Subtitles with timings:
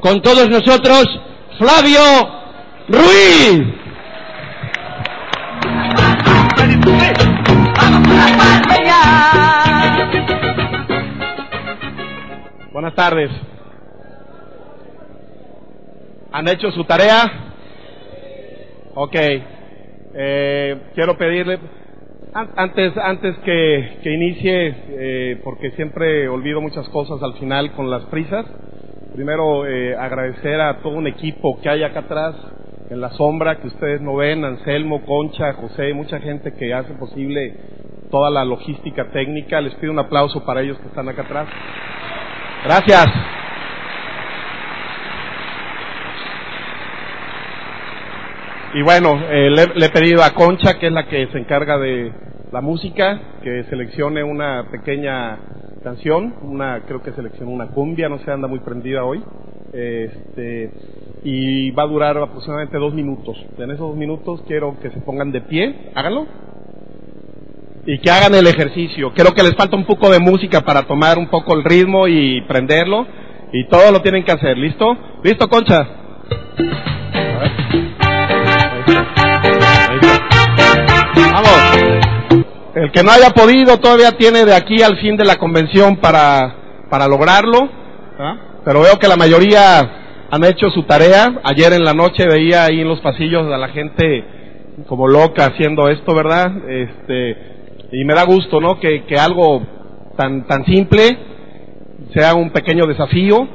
[0.00, 1.04] Con todos nosotros,
[1.58, 2.00] Flavio
[2.88, 3.66] Ruiz.
[12.72, 13.30] Buenas tardes.
[16.32, 17.24] ¿Han hecho su tarea?
[18.94, 19.14] Ok.
[20.12, 21.58] Eh, quiero pedirle,
[22.34, 27.90] an- antes, antes que, que inicie, eh, porque siempre olvido muchas cosas al final con
[27.90, 28.46] las prisas,
[29.14, 32.34] primero eh, agradecer a todo un equipo que hay acá atrás,
[32.90, 37.54] en la sombra, que ustedes no ven, Anselmo, Concha, José, mucha gente que hace posible
[38.10, 39.60] toda la logística técnica.
[39.60, 41.48] Les pido un aplauso para ellos que están acá atrás.
[42.64, 43.06] Gracias.
[48.74, 51.78] Y bueno, eh, le, le he pedido a Concha, que es la que se encarga
[51.78, 52.12] de
[52.52, 55.38] la música, que seleccione una pequeña
[55.82, 59.22] canción, una creo que seleccionó una cumbia, no sé, anda muy prendida hoy.
[59.72, 60.70] Este,
[61.22, 63.36] y va a durar aproximadamente dos minutos.
[63.58, 66.26] En esos dos minutos quiero que se pongan de pie, háganlo.
[67.86, 69.12] Y que hagan el ejercicio.
[69.14, 72.42] Creo que les falta un poco de música para tomar un poco el ritmo y
[72.42, 73.06] prenderlo.
[73.52, 74.56] Y todo lo tienen que hacer.
[74.56, 74.96] ¿Listo?
[75.22, 75.88] ¿Listo, Concha?
[82.74, 86.84] El que no haya podido todavía tiene de aquí al fin de la convención para,
[86.90, 87.68] para lograrlo.
[88.64, 91.40] Pero veo que la mayoría han hecho su tarea.
[91.44, 94.24] Ayer en la noche veía ahí en los pasillos a la gente
[94.86, 96.52] como loca haciendo esto, ¿verdad?
[96.68, 97.36] Este,
[97.92, 98.78] y me da gusto, ¿no?
[98.78, 99.62] Que, que algo
[100.16, 101.18] tan, tan simple
[102.14, 103.48] sea un pequeño desafío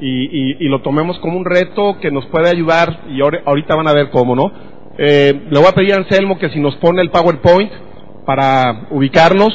[0.00, 3.88] y, y- y lo tomemos como un reto que nos puede ayudar y ahorita van
[3.88, 4.52] a ver cómo, ¿no?
[4.98, 7.70] Eh, le voy a pedir a Anselmo que si nos pone el PowerPoint
[8.24, 9.52] para ubicarnos,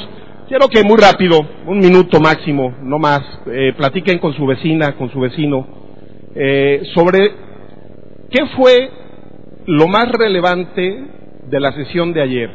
[0.47, 5.11] quiero que muy rápido, un minuto máximo, no más, eh, platiquen con su vecina, con
[5.11, 5.67] su vecino,
[6.35, 7.31] eh, sobre
[8.29, 8.89] qué fue
[9.65, 11.03] lo más relevante
[11.47, 12.49] de la sesión de ayer.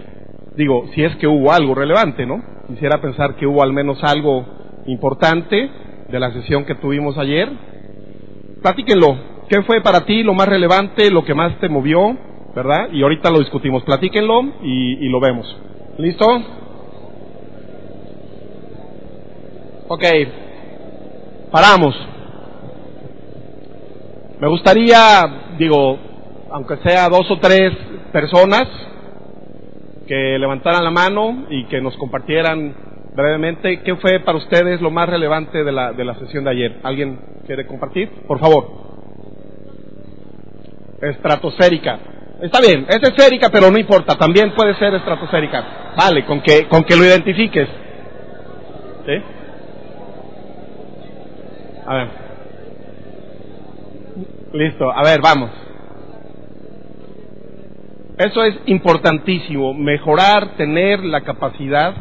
[0.57, 2.43] Digo, si es que hubo algo relevante, ¿no?
[2.69, 4.47] Quisiera pensar que hubo al menos algo
[4.87, 5.71] importante
[6.09, 7.51] de la sesión que tuvimos ayer.
[8.63, 9.35] Platíquenlo.
[9.49, 12.17] ¿Qué fue para ti lo más relevante, lo que más te movió,
[12.55, 12.89] verdad?
[12.93, 13.83] Y ahorita lo discutimos.
[13.83, 15.47] Platíquenlo y, y lo vemos.
[15.99, 16.27] ¿Listo?
[19.88, 20.05] Ok.
[21.50, 21.94] Paramos.
[24.41, 25.99] Me gustaría, digo,
[26.50, 27.72] aunque sea dos o tres
[28.12, 28.65] personas,
[30.06, 32.75] que levantaran la mano y que nos compartieran
[33.15, 36.81] brevemente qué fue para ustedes lo más relevante de la, de la sesión de ayer.
[36.82, 38.11] ¿Alguien quiere compartir?
[38.26, 38.66] Por favor.
[41.00, 41.99] Estratosférica.
[42.44, 45.94] Está bien, es esférica, pero no importa, también puede ser estratosférica.
[45.97, 47.66] Vale, con que, con que lo identifiques.
[49.06, 49.22] ¿Sí?
[51.87, 52.09] A ver.
[54.53, 55.50] Listo, a ver, vamos.
[58.19, 61.94] Eso es importantísimo, mejorar, tener la capacidad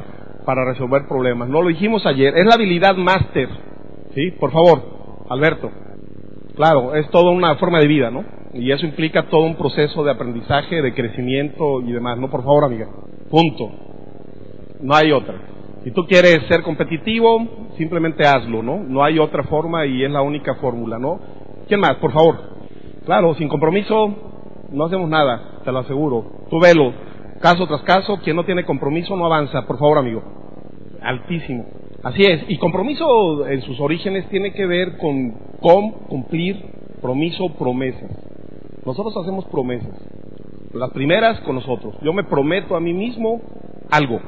[0.46, 1.48] para resolver problemas.
[1.48, 3.48] No lo dijimos ayer, es la habilidad máster.
[4.14, 4.32] ¿Sí?
[4.32, 5.72] Por favor, Alberto.
[6.56, 8.24] Claro, es toda una forma de vida, ¿no?
[8.54, 12.30] Y eso implica todo un proceso de aprendizaje, de crecimiento y demás, ¿no?
[12.30, 12.88] Por favor, amiga.
[13.30, 13.72] Punto.
[14.82, 15.36] No hay otra.
[15.84, 18.78] Si tú quieres ser competitivo, simplemente hazlo, ¿no?
[18.78, 21.20] No hay otra forma y es la única fórmula, ¿no?
[21.68, 22.36] ¿Quién más, por favor?
[23.06, 24.14] Claro, sin compromiso
[24.72, 26.26] no hacemos nada, te lo aseguro.
[26.50, 26.94] Tú velo,
[27.42, 30.22] caso tras caso, quien no tiene compromiso no avanza, por favor, amigo.
[31.02, 31.66] Altísimo.
[32.04, 35.32] Así es, y compromiso en sus orígenes tiene que ver con,
[36.10, 36.62] cumplir
[37.02, 38.12] promiso, promesas.
[38.86, 39.96] Nosotros hacemos promesas.
[40.74, 41.96] Las primeras con nosotros.
[42.02, 43.40] Yo me prometo a mí mismo
[43.90, 44.20] algo,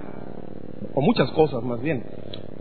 [0.93, 2.05] o muchas cosas más bien,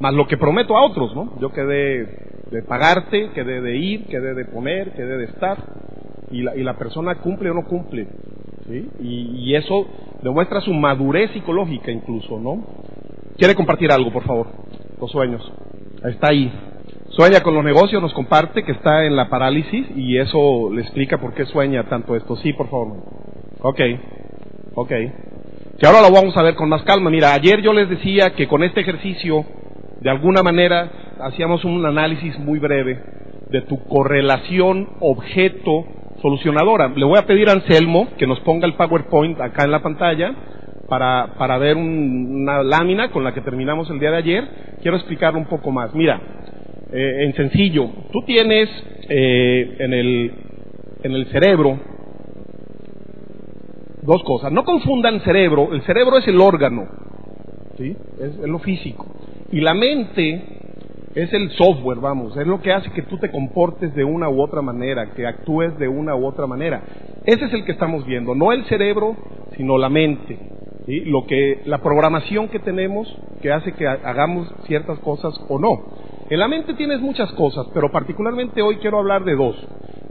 [0.00, 1.38] más lo que prometo a otros, ¿no?
[1.40, 2.08] Yo quedé
[2.50, 5.58] de pagarte, quedé de ir, quedé de poner, quedé de estar,
[6.32, 8.08] y la, y la persona cumple o no cumple,
[8.66, 8.88] ¿sí?
[9.00, 9.86] Y eso
[10.22, 12.66] demuestra su madurez psicológica incluso, ¿no?
[13.36, 14.73] ¿Quiere compartir algo, por favor?
[15.00, 15.52] Los sueños.
[16.04, 16.52] Está ahí.
[17.10, 21.18] Sueña con los negocios, nos comparte que está en la parálisis y eso le explica
[21.18, 22.36] por qué sueña tanto esto.
[22.36, 22.96] Sí, por favor.
[23.60, 23.80] Ok,
[24.74, 24.92] ok.
[25.78, 27.10] Que ahora lo vamos a ver con más calma.
[27.10, 29.44] Mira, ayer yo les decía que con este ejercicio,
[30.00, 33.00] de alguna manera, hacíamos un análisis muy breve
[33.50, 35.84] de tu correlación objeto
[36.20, 36.88] solucionadora.
[36.88, 40.34] Le voy a pedir a Anselmo que nos ponga el PowerPoint acá en la pantalla
[40.94, 44.48] para, para ver una lámina con la que terminamos el día de ayer.
[44.80, 45.92] Quiero explicarlo un poco más.
[45.92, 46.20] Mira,
[46.92, 48.70] eh, en sencillo, tú tienes
[49.08, 50.32] eh, en, el,
[51.02, 51.80] en el cerebro
[54.02, 54.52] dos cosas.
[54.52, 56.86] No confundan cerebro, el cerebro es el órgano,
[57.76, 57.96] ¿sí?
[58.20, 59.04] es, es lo físico.
[59.50, 60.44] Y la mente
[61.16, 64.40] es el software, vamos, es lo que hace que tú te comportes de una u
[64.40, 66.84] otra manera, que actúes de una u otra manera.
[67.26, 69.16] Ese es el que estamos viendo, no el cerebro,
[69.56, 70.38] sino la mente.
[70.86, 73.08] Lo que, la programación que tenemos
[73.40, 75.82] que hace que hagamos ciertas cosas o no.
[76.30, 79.56] En la mente tienes muchas cosas, pero particularmente hoy quiero hablar de dos.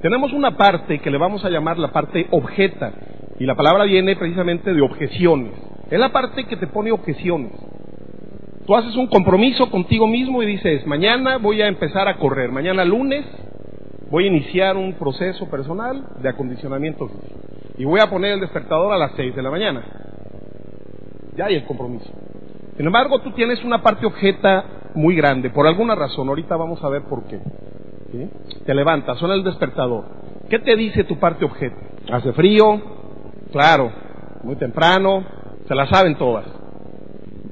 [0.01, 2.91] Tenemos una parte que le vamos a llamar la parte objeta,
[3.39, 5.53] y la palabra viene precisamente de objeciones.
[5.89, 7.51] Es la parte que te pone objeciones.
[8.65, 12.85] Tú haces un compromiso contigo mismo y dices, mañana voy a empezar a correr, mañana
[12.85, 13.25] lunes
[14.09, 17.39] voy a iniciar un proceso personal de acondicionamiento físico.
[17.77, 19.83] Y voy a poner el despertador a las 6 de la mañana.
[21.35, 22.09] Ya hay el compromiso.
[22.77, 24.65] Sin embargo, tú tienes una parte objeta
[24.95, 27.39] muy grande, por alguna razón, ahorita vamos a ver por qué.
[28.65, 30.05] Te levantas, suena el despertador.
[30.49, 31.77] ¿Qué te dice tu parte objeta?
[32.11, 32.81] Hace frío,
[33.51, 33.91] claro,
[34.43, 35.23] muy temprano,
[35.67, 36.45] se la saben todas.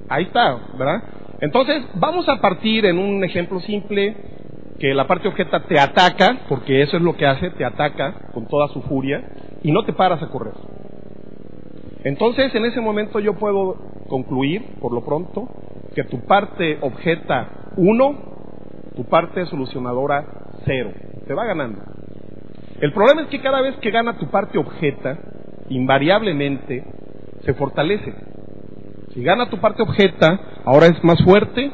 [0.09, 1.03] Ahí está, ¿verdad?
[1.39, 4.15] Entonces, vamos a partir en un ejemplo simple
[4.79, 8.47] que la parte objeta te ataca, porque eso es lo que hace, te ataca con
[8.47, 9.23] toda su furia
[9.63, 10.53] y no te paras a correr.
[12.03, 13.75] Entonces, en ese momento yo puedo
[14.07, 15.47] concluir, por lo pronto,
[15.95, 18.15] que tu parte objeta 1,
[18.95, 20.25] tu parte solucionadora
[20.65, 20.91] 0.
[21.27, 21.81] Te va ganando.
[22.79, 25.17] El problema es que cada vez que gana tu parte objeta,
[25.69, 26.83] invariablemente
[27.45, 28.13] se fortalece.
[29.13, 31.71] Si gana tu parte objeta, ahora es más fuerte.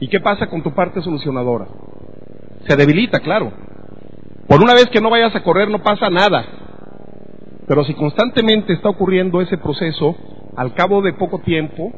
[0.00, 1.66] ¿Y qué pasa con tu parte solucionadora?
[2.68, 3.52] Se debilita, claro.
[4.46, 6.44] Por una vez que no vayas a correr no pasa nada.
[7.66, 10.14] Pero si constantemente está ocurriendo ese proceso,
[10.56, 11.92] al cabo de poco tiempo,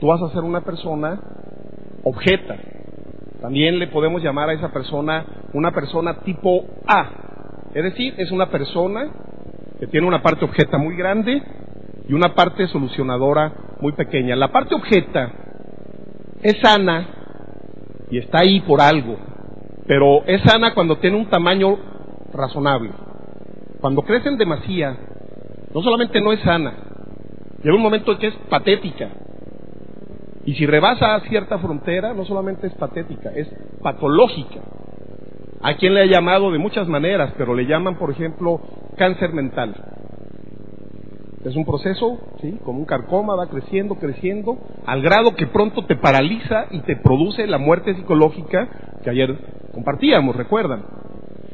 [0.00, 1.20] tú vas a ser una persona
[2.04, 2.56] objeta.
[3.40, 5.24] También le podemos llamar a esa persona
[5.54, 7.10] una persona tipo A.
[7.74, 9.10] Es decir, es una persona
[9.78, 11.42] que tiene una parte objeta muy grande
[12.08, 14.34] y una parte solucionadora muy pequeña.
[14.36, 15.32] La parte objeta
[16.42, 17.06] es sana
[18.10, 19.16] y está ahí por algo,
[19.86, 21.78] pero es sana cuando tiene un tamaño
[22.32, 22.90] razonable.
[23.80, 24.96] Cuando crece en demasía,
[25.72, 26.74] no solamente no es sana,
[27.62, 29.10] llega un momento en que es patética.
[30.44, 33.48] Y si rebasa cierta frontera, no solamente es patética, es
[33.82, 34.60] patológica.
[35.60, 38.60] A quien le ha llamado de muchas maneras, pero le llaman, por ejemplo,
[38.96, 39.74] cáncer mental.
[41.44, 42.58] Es un proceso, ¿sí?
[42.64, 47.46] Como un carcoma, va creciendo, creciendo, al grado que pronto te paraliza y te produce
[47.46, 48.68] la muerte psicológica
[49.02, 49.36] que ayer
[49.72, 50.84] compartíamos, recuerdan.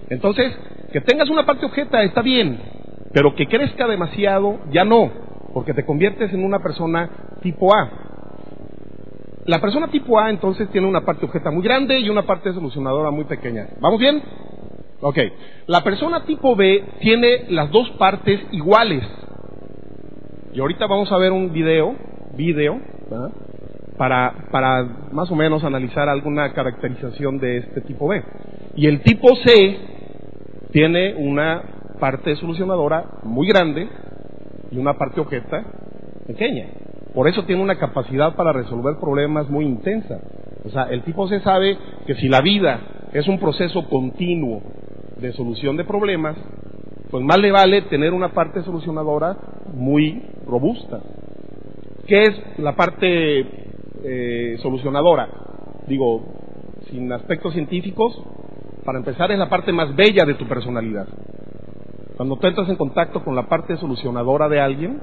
[0.08, 0.52] Entonces,
[0.94, 2.56] que tengas una parte objeta está bien,
[3.12, 5.10] pero que crezca demasiado, ya no,
[5.52, 7.10] porque te conviertes en una persona
[7.42, 7.90] tipo A.
[9.46, 13.10] La persona tipo A entonces tiene una parte objeta muy grande y una parte solucionadora
[13.10, 13.70] muy pequeña.
[13.80, 14.22] ¿Vamos bien?
[15.00, 15.18] Ok.
[15.66, 19.02] La persona tipo B tiene las dos partes iguales.
[20.52, 21.96] Y ahorita vamos a ver un video,
[22.36, 22.80] video,
[23.98, 28.22] para, para más o menos analizar alguna caracterización de este tipo B.
[28.76, 29.93] Y el tipo C
[30.74, 31.62] tiene una
[32.00, 33.88] parte solucionadora muy grande
[34.72, 35.64] y una parte objeta
[36.26, 36.66] pequeña.
[37.14, 40.18] Por eso tiene una capacidad para resolver problemas muy intensa.
[40.64, 41.78] O sea, el tipo C sabe
[42.08, 42.80] que si la vida
[43.12, 44.62] es un proceso continuo
[45.20, 46.36] de solución de problemas,
[47.08, 49.36] pues más le vale tener una parte solucionadora
[49.72, 50.98] muy robusta.
[52.08, 53.46] ¿Qué es la parte
[54.02, 55.28] eh, solucionadora?
[55.86, 56.24] Digo,
[56.90, 58.20] sin aspectos científicos,
[58.84, 61.06] para empezar es la parte más bella de tu personalidad.
[62.16, 65.00] Cuando tú entras en contacto con la parte solucionadora de alguien,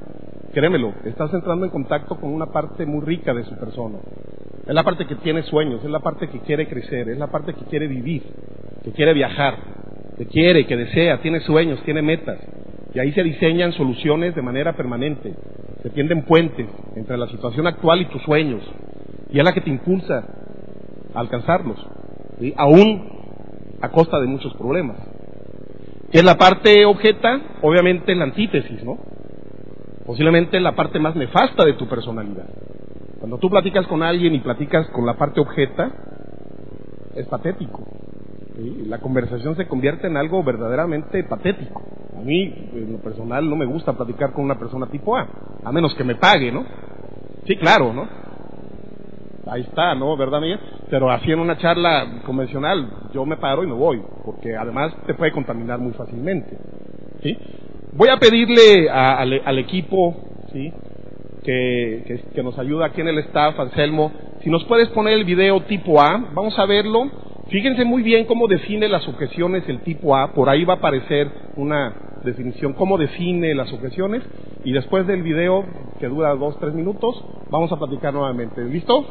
[0.54, 3.98] créemelo, estás entrando en contacto con una parte muy rica de su persona.
[4.66, 7.54] Es la parte que tiene sueños, es la parte que quiere crecer, es la parte
[7.54, 8.24] que quiere vivir,
[8.84, 9.56] que quiere viajar,
[10.18, 12.38] que quiere, que desea, tiene sueños, tiene metas.
[12.94, 15.34] Y ahí se diseñan soluciones de manera permanente.
[15.82, 18.62] Se tienden puentes entre la situación actual y tus sueños.
[19.32, 20.26] Y es la que te impulsa
[21.14, 21.86] a alcanzarlos.
[22.58, 23.21] Aún
[23.82, 24.98] a costa de muchos problemas.
[26.12, 27.40] ¿Qué es la parte objeta?
[27.62, 28.98] Obviamente la antítesis, ¿no?
[30.06, 32.48] Posiblemente la parte más nefasta de tu personalidad.
[33.20, 35.92] Cuando tú platicas con alguien y platicas con la parte objeta,
[37.16, 37.84] es patético.
[38.88, 41.82] La conversación se convierte en algo verdaderamente patético.
[42.18, 45.28] A mí, en lo personal, no me gusta platicar con una persona tipo A,
[45.64, 46.66] a menos que me pague, ¿no?
[47.48, 48.08] Sí, claro, ¿no?
[49.48, 50.16] Ahí está, ¿no?
[50.18, 50.60] ¿Verdad, Miguel?
[50.92, 55.14] Pero así en una charla convencional, yo me paro y me voy, porque además te
[55.16, 56.56] puede contaminar muy fácilmente.
[57.24, 57.38] ¿sí?
[57.94, 60.14] Voy a pedirle a- al, equipo
[60.52, 60.72] ¿sí?
[61.44, 64.12] que, que- que nos ayuda aquí en el staff, Anselmo,
[64.44, 67.10] si nos puedes poner el video tipo A, vamos a verlo.
[67.48, 71.30] Fíjense muy bien cómo define las objeciones el tipo A, por ahí va a aparecer
[71.56, 71.94] una
[72.26, 74.24] definición, cómo define las objeciones,
[74.66, 75.66] y después del video,
[76.00, 77.16] que dura dos, tres minutos,
[77.50, 78.62] vamos a platicar nuevamente.
[78.64, 79.06] ¿Listo?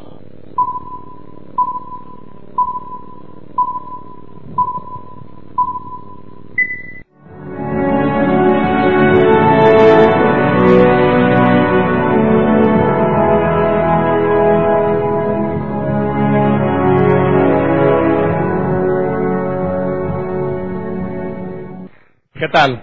[22.41, 22.81] ¿Qué tal?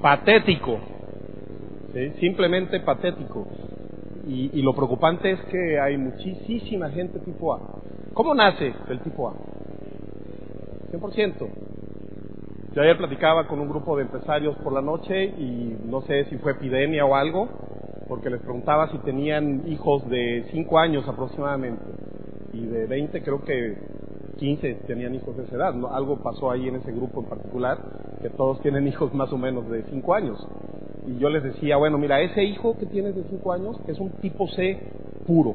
[0.00, 0.78] Patético.
[1.92, 2.12] ¿sí?
[2.20, 3.48] Simplemente patético.
[4.28, 7.80] Y, y lo preocupante es que hay muchísima gente tipo A.
[8.14, 9.34] ¿Cómo nace el tipo A?
[10.92, 11.48] 100%.
[12.76, 16.36] Yo ayer platicaba con un grupo de empresarios por la noche y no sé si
[16.36, 17.48] fue epidemia o algo,
[18.06, 21.82] porque les preguntaba si tenían hijos de 5 años aproximadamente.
[22.52, 23.78] Y de 20 creo que
[24.38, 25.74] 15 tenían hijos de esa edad.
[25.74, 25.88] ¿no?
[25.88, 27.78] Algo pasó ahí en ese grupo en particular,
[28.20, 30.46] que todos tienen hijos más o menos de 5 años.
[31.06, 34.10] Y yo les decía, bueno, mira, ese hijo que tienes de 5 años es un
[34.20, 34.78] tipo C
[35.26, 35.54] puro.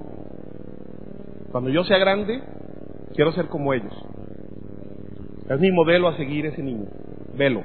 [1.51, 2.41] Cuando yo sea grande,
[3.15, 3.93] quiero ser como ellos.
[5.50, 6.88] Es mi modelo a seguir ese niño.
[7.38, 7.63] Velo.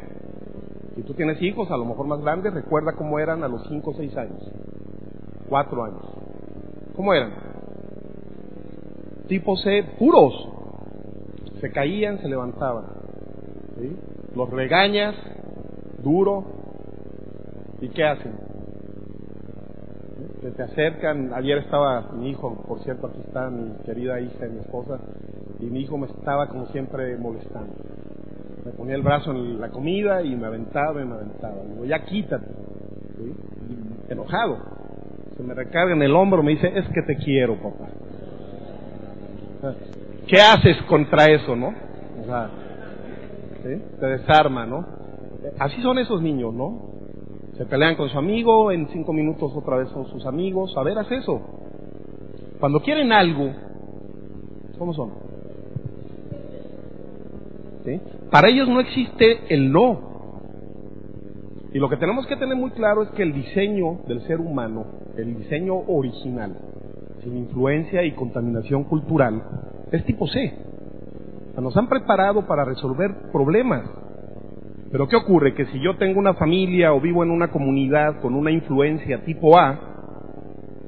[0.94, 3.90] Si tú tienes hijos, a lo mejor más grandes, recuerda cómo eran a los 5
[3.90, 4.52] o 6 años.
[5.48, 6.02] 4 años.
[6.94, 7.32] ¿Cómo eran?
[9.26, 10.48] Tipo C puros.
[11.62, 12.86] Se caían, se levantaban.
[13.78, 13.96] ¿sí?
[14.34, 15.14] Los regañas,
[16.02, 16.44] duro.
[17.80, 18.32] ¿Y qué hacen?
[20.40, 21.32] Se te acercan.
[21.32, 24.98] Ayer estaba mi hijo, por cierto, aquí está mi querida hija y mi esposa.
[25.60, 27.74] Y mi hijo me estaba, como siempre, molestando.
[28.64, 31.62] Me ponía el brazo en la comida y me aventaba y me aventaba.
[31.62, 32.46] Digo, ya quítate.
[34.08, 34.58] enojado.
[35.36, 37.88] Se me recarga en el hombro, me dice, es que te quiero, papá.
[40.26, 41.68] ¿Qué haces contra eso, no?
[42.20, 42.50] O sea,
[43.62, 43.82] ¿sí?
[44.00, 44.84] te desarma, ¿no?
[45.58, 46.90] Así son esos niños, ¿no?
[47.56, 50.74] Se pelean con su amigo, en cinco minutos otra vez son sus amigos.
[50.76, 51.40] A ver, haz eso.
[52.58, 53.50] Cuando quieren algo,
[54.78, 55.10] ¿cómo son?
[57.84, 58.00] ¿Sí?
[58.30, 60.12] Para ellos no existe el no.
[61.72, 64.86] Y lo que tenemos que tener muy claro es que el diseño del ser humano,
[65.16, 66.56] el diseño original,
[67.22, 69.42] sin influencia y contaminación cultural,
[69.92, 70.52] es tipo C.
[71.60, 73.88] Nos han preparado para resolver problemas.
[74.90, 75.54] Pero ¿qué ocurre?
[75.54, 79.58] Que si yo tengo una familia o vivo en una comunidad con una influencia tipo
[79.58, 79.78] A,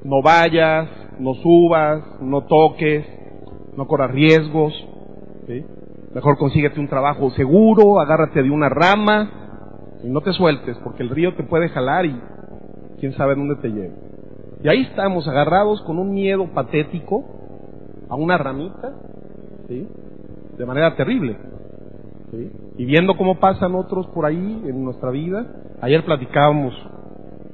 [0.03, 0.89] no vayas,
[1.19, 3.05] no subas, no toques,
[3.75, 4.73] no corras riesgos,
[6.13, 9.29] mejor consíguete un trabajo seguro, agárrate de una rama
[10.03, 12.19] y no te sueltes porque el río te puede jalar y
[12.99, 14.14] quién sabe dónde te lleve.
[14.65, 17.23] Y ahí estamos agarrados con un miedo patético
[18.09, 18.95] a una ramita,
[19.67, 19.87] ¿sí?
[20.57, 21.37] de manera terrible.
[22.31, 22.51] ¿sí?
[22.79, 25.45] Y viendo cómo pasan otros por ahí en nuestra vida,
[25.81, 26.73] ayer platicábamos,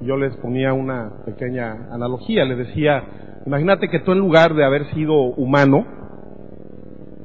[0.04, 3.04] yo les ponía una pequeña analogía, les decía,
[3.46, 5.86] imagínate que tú en lugar de haber sido humano,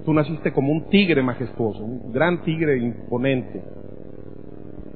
[0.04, 3.62] tú naciste como un tigre majestuoso, un gran tigre imponente.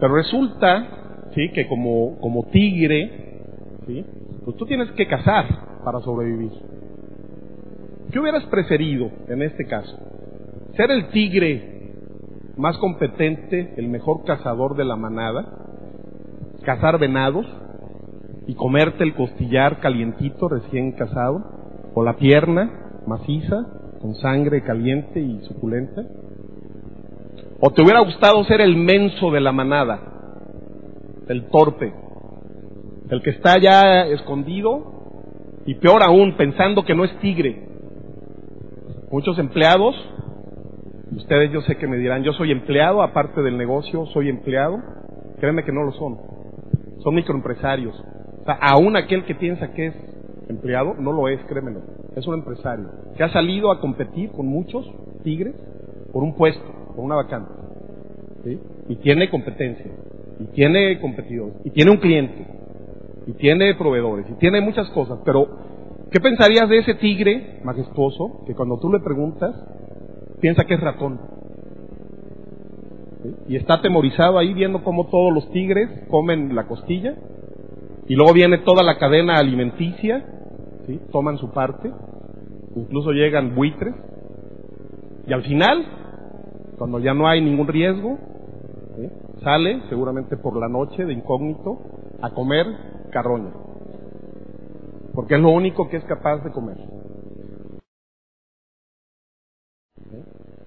[0.01, 3.39] Pero resulta, sí, que como, como tigre,
[3.87, 4.05] sí,
[4.51, 5.47] pues tú tienes que cazar
[5.85, 6.51] para sobrevivir.
[8.11, 9.97] ¿Qué hubieras preferido en este caso?
[10.75, 11.93] ¿Ser el tigre
[12.57, 15.45] más competente, el mejor cazador de la manada?
[16.65, 17.47] ¿Cazar venados
[18.49, 21.93] y comerte el costillar calientito recién cazado?
[21.95, 23.69] ¿O la pierna maciza
[24.01, 26.03] con sangre caliente y suculenta?
[27.61, 30.01] ¿O te hubiera gustado ser el menso de la manada,
[31.29, 31.93] el torpe,
[33.11, 37.67] el que está ya escondido y peor aún pensando que no es tigre?
[39.11, 39.97] Muchos empleados,
[41.17, 44.79] ustedes yo sé que me dirán, yo soy empleado, aparte del negocio, soy empleado,
[45.41, 46.19] créanme que no lo son,
[47.03, 47.99] son microempresarios.
[48.43, 49.95] O sea, aún aquel que piensa que es
[50.49, 51.81] empleado, no lo es, créemelo,
[52.15, 52.87] es un empresario,
[53.17, 54.89] que ha salido a competir con muchos
[55.25, 55.55] tigres
[56.13, 56.65] por un puesto,
[56.95, 57.53] por una vacante,
[58.89, 59.91] y tiene competencia,
[60.39, 62.47] y tiene competidores, y tiene un cliente,
[63.31, 65.47] y tiene proveedores, y tiene muchas cosas, pero
[66.11, 69.55] ¿qué pensarías de ese tigre majestuoso que cuando tú le preguntas
[70.41, 71.21] piensa que es ratón?
[73.47, 77.15] Y está atemorizado ahí viendo cómo todos los tigres comen la costilla,
[78.09, 80.25] y luego viene toda la cadena alimenticia,
[80.89, 81.01] ¿sí?
[81.13, 81.89] toman su parte,
[82.75, 83.95] incluso llegan buitres,
[85.29, 85.87] Y al final,
[86.79, 88.19] cuando ya no hay ningún riesgo,
[89.45, 91.79] sale seguramente por la noche de incógnito
[92.21, 92.67] a comer
[93.11, 93.53] carroña.
[95.15, 96.79] Porque es lo único que es capaz de comer.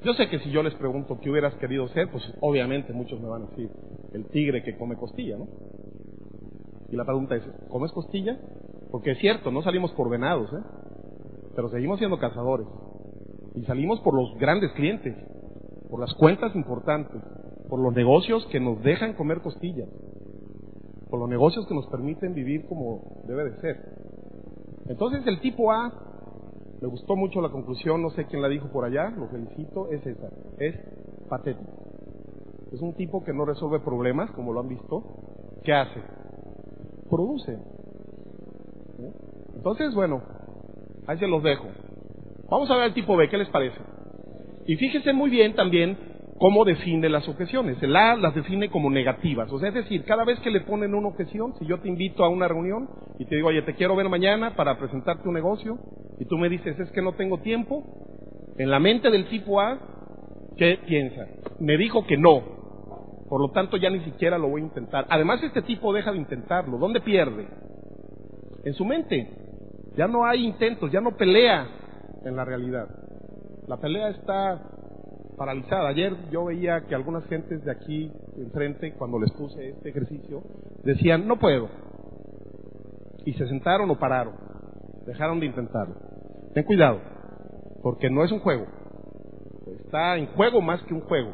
[0.03, 3.29] Yo sé que si yo les pregunto qué hubieras querido ser, pues obviamente muchos me
[3.29, 3.69] van a decir
[4.13, 5.47] el tigre que come costilla, ¿no?
[6.89, 8.37] Y la pregunta es, ¿comes costilla?
[8.91, 10.63] Porque es cierto, no salimos por venados, ¿eh?
[11.55, 12.67] Pero seguimos siendo cazadores.
[13.55, 15.15] Y salimos por los grandes clientes,
[15.89, 17.21] por las cuentas importantes,
[17.69, 19.85] por los negocios que nos dejan comer costilla,
[21.13, 23.77] por los negocios que nos permiten vivir como debe de ser.
[24.87, 25.93] Entonces el tipo A,
[26.81, 30.03] me gustó mucho la conclusión, no sé quién la dijo por allá, lo felicito, es
[30.07, 30.75] esa, es
[31.29, 31.69] patético.
[32.71, 35.03] Es un tipo que no resuelve problemas, como lo han visto.
[35.63, 36.01] ¿Qué hace?
[37.11, 37.59] Produce.
[39.53, 40.23] Entonces, bueno,
[41.05, 41.67] ahí se los dejo.
[42.49, 43.77] Vamos a ver el tipo B, ¿qué les parece?
[44.65, 45.95] Y fíjese muy bien también
[46.37, 47.81] cómo define las objeciones.
[47.81, 49.51] El A las define como negativas.
[49.51, 52.23] O sea, es decir, cada vez que le ponen una objeción, si yo te invito
[52.23, 55.79] a una reunión y te digo, oye, te quiero ver mañana para presentarte un negocio,
[56.19, 57.83] y tú me dices, es que no tengo tiempo,
[58.57, 59.79] en la mente del tipo A,
[60.57, 61.25] ¿qué piensa?
[61.59, 62.41] Me dijo que no.
[63.29, 65.07] Por lo tanto, ya ni siquiera lo voy a intentar.
[65.09, 66.77] Además, este tipo deja de intentarlo.
[66.77, 67.47] ¿Dónde pierde?
[68.63, 69.27] En su mente.
[69.95, 71.67] Ya no hay intentos, ya no pelea
[72.25, 72.87] en la realidad.
[73.67, 74.61] La pelea está
[75.33, 75.89] paralizada.
[75.89, 80.41] Ayer yo veía que algunas gentes de aquí enfrente, cuando les puse este ejercicio,
[80.83, 81.69] decían, no puedo.
[83.25, 84.35] Y se sentaron o pararon.
[85.05, 85.95] Dejaron de intentarlo.
[86.53, 86.99] Ten cuidado,
[87.81, 88.65] porque no es un juego.
[89.85, 91.33] Está en juego más que un juego.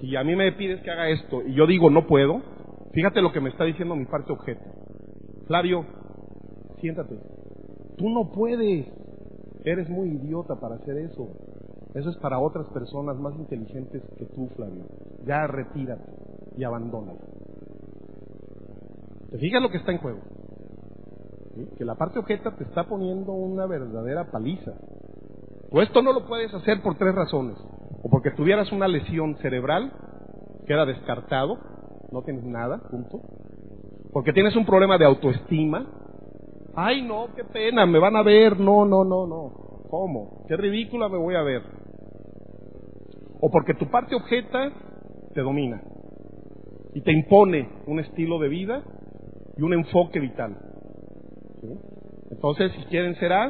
[0.00, 2.42] Si a mí me pides que haga esto y yo digo no puedo,
[2.92, 4.64] fíjate lo que me está diciendo mi parte objeto.
[5.46, 5.86] Flavio,
[6.80, 7.18] siéntate.
[7.96, 8.86] Tú no puedes.
[9.64, 11.28] Eres muy idiota para hacer eso.
[11.96, 14.84] Eso es para otras personas más inteligentes que tú, Flavio.
[15.24, 16.12] Ya retírate
[16.58, 17.18] y abandónala.
[19.30, 20.18] ¿Te fijas lo que está en juego?
[21.78, 24.72] Que la parte objeta te está poniendo una verdadera paliza.
[25.70, 27.56] O esto no lo puedes hacer por tres razones.
[28.02, 29.90] O porque tuvieras una lesión cerebral,
[30.66, 31.56] queda descartado,
[32.12, 33.22] no tienes nada, punto.
[34.12, 35.86] Porque tienes un problema de autoestima.
[36.74, 38.60] Ay, no, qué pena, me van a ver.
[38.60, 39.52] No, no, no, no.
[39.88, 40.44] ¿Cómo?
[40.46, 41.85] Qué ridícula me voy a ver.
[43.40, 44.72] O porque tu parte objeta
[45.34, 45.82] te domina
[46.94, 48.82] y te impone un estilo de vida
[49.56, 50.56] y un enfoque vital.
[52.30, 53.48] Entonces, si quieren ser A,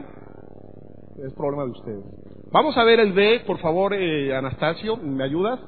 [1.25, 2.05] es problema de ustedes.
[2.53, 5.61] Vamos a ver el B, por favor, eh, Anastasio, ¿me ayudas?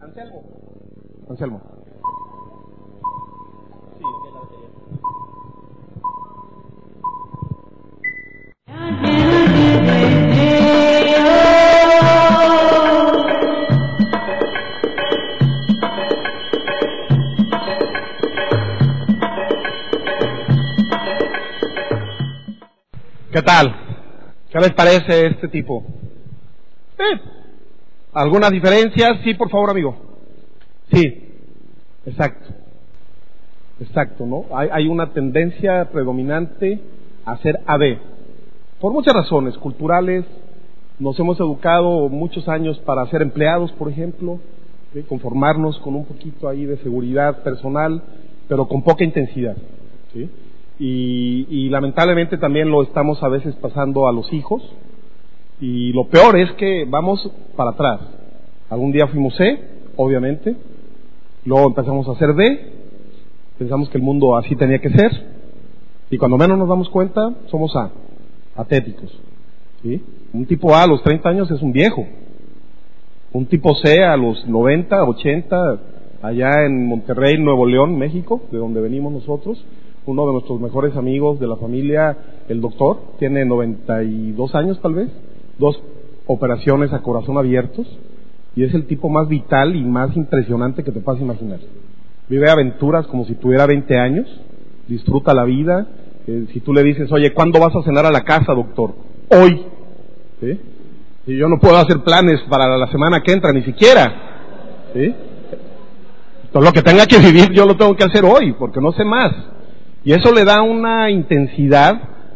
[0.00, 0.42] Anselmo.
[1.28, 1.73] Anselmo.
[23.34, 23.74] ¿Qué tal?
[24.48, 25.82] ¿Qué les parece este tipo?
[26.96, 27.20] Eh,
[28.12, 29.22] ¿Algunas diferencias?
[29.24, 29.96] Sí, por favor, amigo.
[30.92, 31.32] Sí,
[32.06, 32.54] exacto.
[33.80, 34.44] Exacto, ¿no?
[34.56, 36.78] Hay, una tendencia predominante
[37.24, 37.98] a ser AB.
[38.80, 40.24] Por muchas razones, culturales,
[41.00, 44.38] nos hemos educado muchos años para ser empleados, por ejemplo,
[45.08, 48.00] conformarnos con un poquito ahí de seguridad personal,
[48.46, 49.56] pero con poca intensidad.
[50.12, 50.30] ¿sí?
[50.78, 54.62] Y, lamentablemente también lo estamos a veces pasando a los hijos.
[55.60, 58.00] Y lo peor es que vamos para atrás.
[58.70, 59.60] Algún día fuimos C,
[59.96, 60.56] obviamente.
[61.44, 62.72] Luego empezamos a ser D.
[63.58, 65.10] Pensamos que el mundo así tenía que ser.
[66.10, 67.90] Y cuando menos nos damos cuenta, somos A,
[68.56, 69.16] atéticos.
[70.32, 72.04] Un tipo A a los 30 años es un viejo.
[73.32, 75.78] Un tipo C a los 90, 80,
[76.22, 79.64] allá en Monterrey, Nuevo León, México, de donde venimos nosotros,
[80.06, 82.16] uno de nuestros mejores amigos de la familia,
[82.48, 85.08] el doctor, tiene 92 años tal vez,
[85.58, 85.80] dos
[86.26, 87.86] operaciones a corazón abiertos,
[88.56, 91.58] y es el tipo más vital y más impresionante que te puedas imaginar.
[92.28, 94.26] Vive aventuras como si tuviera 20 años,
[94.86, 95.86] disfruta la vida.
[96.26, 98.94] Eh, si tú le dices, oye, ¿cuándo vas a cenar a la casa, doctor?
[99.28, 99.66] Hoy.
[100.40, 100.60] ¿Sí?
[101.26, 104.90] Y yo no puedo hacer planes para la semana que entra, ni siquiera.
[104.94, 105.14] ¿Sí?
[106.52, 109.04] Todo lo que tenga que vivir yo lo tengo que hacer hoy, porque no sé
[109.04, 109.32] más.
[110.04, 111.94] Y eso le da una intensidad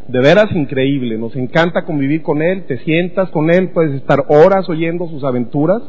[0.08, 1.18] de veras increíble.
[1.18, 5.82] Nos encanta convivir con él, te sientas con él, puedes estar horas oyendo sus aventuras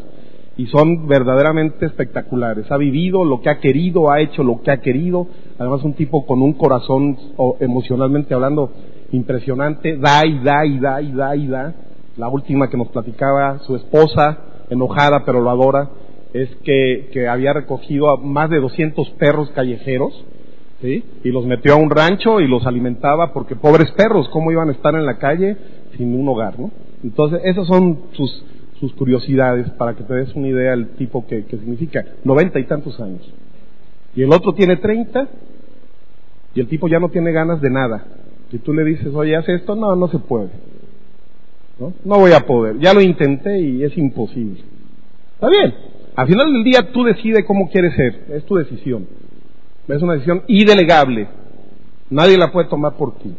[0.58, 2.70] y son verdaderamente espectaculares.
[2.70, 5.28] Ha vivido lo que ha querido, ha hecho lo que ha querido.
[5.58, 7.18] Además, un tipo con un corazón,
[7.62, 8.74] emocionalmente hablando,
[9.14, 11.74] impresionante, da y da y da y da y da.
[12.18, 14.38] La última que nos platicaba su esposa,
[14.70, 15.92] enojada pero lo adora,
[16.34, 20.26] es que, que había recogido a más de 200 perros callejeros,
[20.82, 21.04] ¿sí?
[21.24, 24.74] Y los metió a un rancho y los alimentaba porque pobres perros, ¿cómo iban a
[24.74, 25.58] estar en la calle
[25.98, 26.72] sin un hogar, no?
[27.04, 28.44] Entonces, esas son sus,
[28.80, 32.06] sus curiosidades para que te des una idea del tipo que, que significa.
[32.24, 33.22] Noventa y tantos años.
[34.16, 35.28] Y el otro tiene treinta
[36.56, 38.06] y el tipo ya no tiene ganas de nada.
[38.52, 40.50] Si tú le dices, oye, haz esto, no, no se puede.
[41.80, 41.94] ¿No?
[42.04, 42.78] no voy a poder.
[42.80, 44.60] Ya lo intenté y es imposible.
[45.36, 45.74] Está bien.
[46.16, 48.26] Al final del día tú decides cómo quieres ser.
[48.34, 49.08] Es tu decisión.
[49.96, 51.28] Es una decisión idelegable.
[52.12, 53.34] Nadie la puede tomar por ti.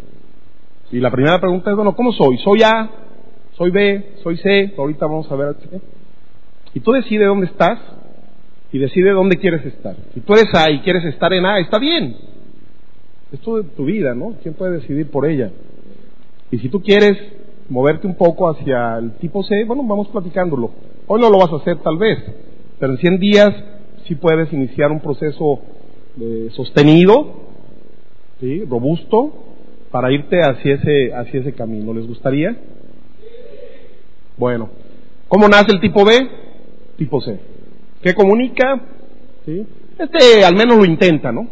[0.90, 2.38] Y la primera pregunta es, bueno, ¿cómo soy?
[2.38, 2.90] ¿Soy A?
[3.56, 4.14] ¿Soy B?
[4.22, 4.74] ¿Soy C?
[4.76, 5.56] Ahorita vamos a ver.
[6.74, 7.78] Y tú decides dónde estás
[8.72, 9.94] y decide dónde quieres estar.
[10.14, 12.16] Si tú eres A y quieres estar en A, está bien.
[13.32, 14.34] Es tu, tu vida, ¿no?
[14.42, 15.50] ¿Quién puede decidir por ella?
[16.50, 17.16] Y si tú quieres
[17.68, 20.72] moverte un poco hacia el tipo C, bueno, vamos platicándolo.
[21.06, 22.18] Hoy no lo vas a hacer tal vez,
[22.80, 23.50] pero en 100 días
[24.06, 25.60] sí puedes iniciar un proceso
[26.20, 27.50] eh, sostenido,
[28.68, 29.32] robusto,
[29.90, 31.92] para irte hacia ese, hacia ese camino.
[31.92, 32.56] ¿Les gustaría?
[34.36, 34.70] Bueno,
[35.28, 36.12] ¿cómo nace el tipo B?
[36.96, 37.38] Tipo C.
[38.02, 38.80] ¿Qué comunica?
[39.44, 39.66] ¿Sí?
[39.98, 41.46] Este al menos lo intenta, ¿no?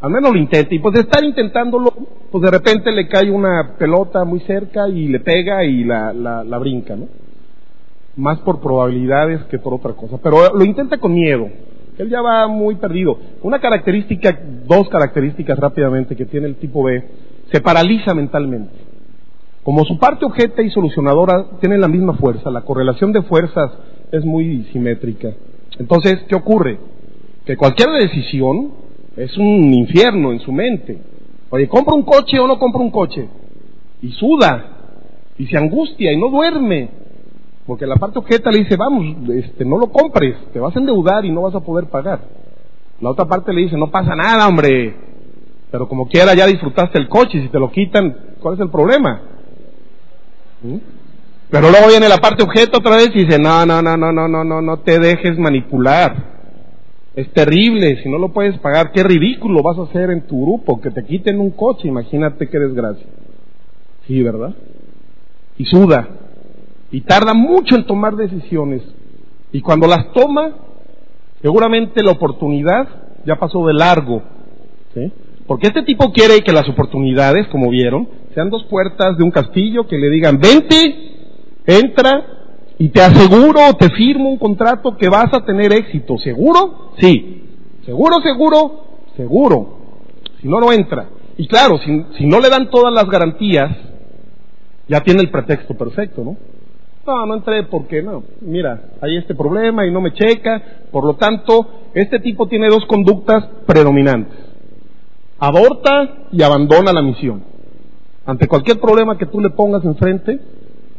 [0.00, 0.74] Al menos lo intenta.
[0.74, 1.92] Y pues de estar intentándolo,
[2.30, 6.44] pues de repente le cae una pelota muy cerca y le pega y la, la,
[6.44, 7.08] la brinca, ¿no?
[8.16, 10.18] Más por probabilidades que por otra cosa.
[10.22, 11.48] Pero lo intenta con miedo.
[11.98, 13.18] Él ya va muy perdido.
[13.42, 17.02] Una característica, dos características rápidamente que tiene el tipo B,
[17.52, 18.74] se paraliza mentalmente.
[19.64, 23.72] Como su parte objeta y solucionadora tienen la misma fuerza, la correlación de fuerzas
[24.12, 25.32] es muy simétrica.
[25.78, 26.78] Entonces, ¿qué ocurre?
[27.44, 28.70] Que cualquier decisión
[29.16, 30.98] es un infierno en su mente.
[31.50, 33.28] Oye, ¿compro un coche o no compro un coche?
[34.02, 34.64] Y suda,
[35.36, 36.88] y se angustia, y no duerme.
[37.68, 41.26] Porque la parte objeta le dice, vamos, este, no lo compres, te vas a endeudar
[41.26, 42.18] y no vas a poder pagar.
[42.98, 44.96] La otra parte le dice, no pasa nada, hombre.
[45.70, 49.20] Pero como quiera ya disfrutaste el coche, si te lo quitan, ¿cuál es el problema?
[50.62, 50.76] ¿Mm?
[51.50, 54.26] Pero luego viene la parte objeto otra vez y dice, no, no, no, no, no,
[54.26, 56.38] no, no, no te dejes manipular.
[57.16, 60.80] Es terrible, si no lo puedes pagar, qué ridículo vas a hacer en tu grupo,
[60.80, 63.06] que te quiten un coche, imagínate qué desgracia.
[64.06, 64.54] Sí, ¿verdad?
[65.58, 66.08] Y suda,
[66.90, 68.82] y tarda mucho en tomar decisiones.
[69.52, 70.50] Y cuando las toma,
[71.42, 72.88] seguramente la oportunidad
[73.24, 74.22] ya pasó de largo.
[74.94, 75.12] ¿sí?
[75.46, 79.86] Porque este tipo quiere que las oportunidades, como vieron, sean dos puertas de un castillo
[79.86, 80.76] que le digan, vente,
[81.66, 82.26] entra
[82.78, 86.18] y te aseguro, te firmo un contrato que vas a tener éxito.
[86.18, 86.92] ¿Seguro?
[86.98, 87.44] Sí.
[87.84, 88.84] ¿Seguro, seguro?
[89.16, 89.78] Seguro.
[90.40, 91.08] Si no, no entra.
[91.36, 93.76] Y claro, si, si no le dan todas las garantías,
[94.88, 96.36] ya tiene el pretexto perfecto, ¿no?
[97.08, 98.22] No, no entré porque no.
[98.42, 100.62] Mira, hay este problema y no me checa.
[100.92, 104.38] Por lo tanto, este tipo tiene dos conductas predominantes.
[105.38, 107.44] Aborta y abandona la misión.
[108.26, 110.38] Ante cualquier problema que tú le pongas enfrente,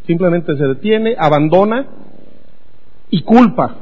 [0.08, 1.86] simplemente se detiene, abandona
[3.12, 3.76] y culpa.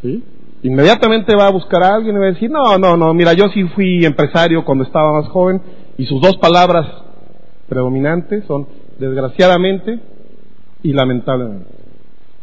[0.00, 0.24] ¿Sí?
[0.62, 3.48] Inmediatamente va a buscar a alguien y va a decir, no, no, no, mira, yo
[3.52, 5.60] sí fui empresario cuando estaba más joven
[5.98, 6.86] y sus dos palabras
[7.68, 8.66] predominantes son
[8.98, 10.00] desgraciadamente
[10.82, 11.80] y lamentablemente.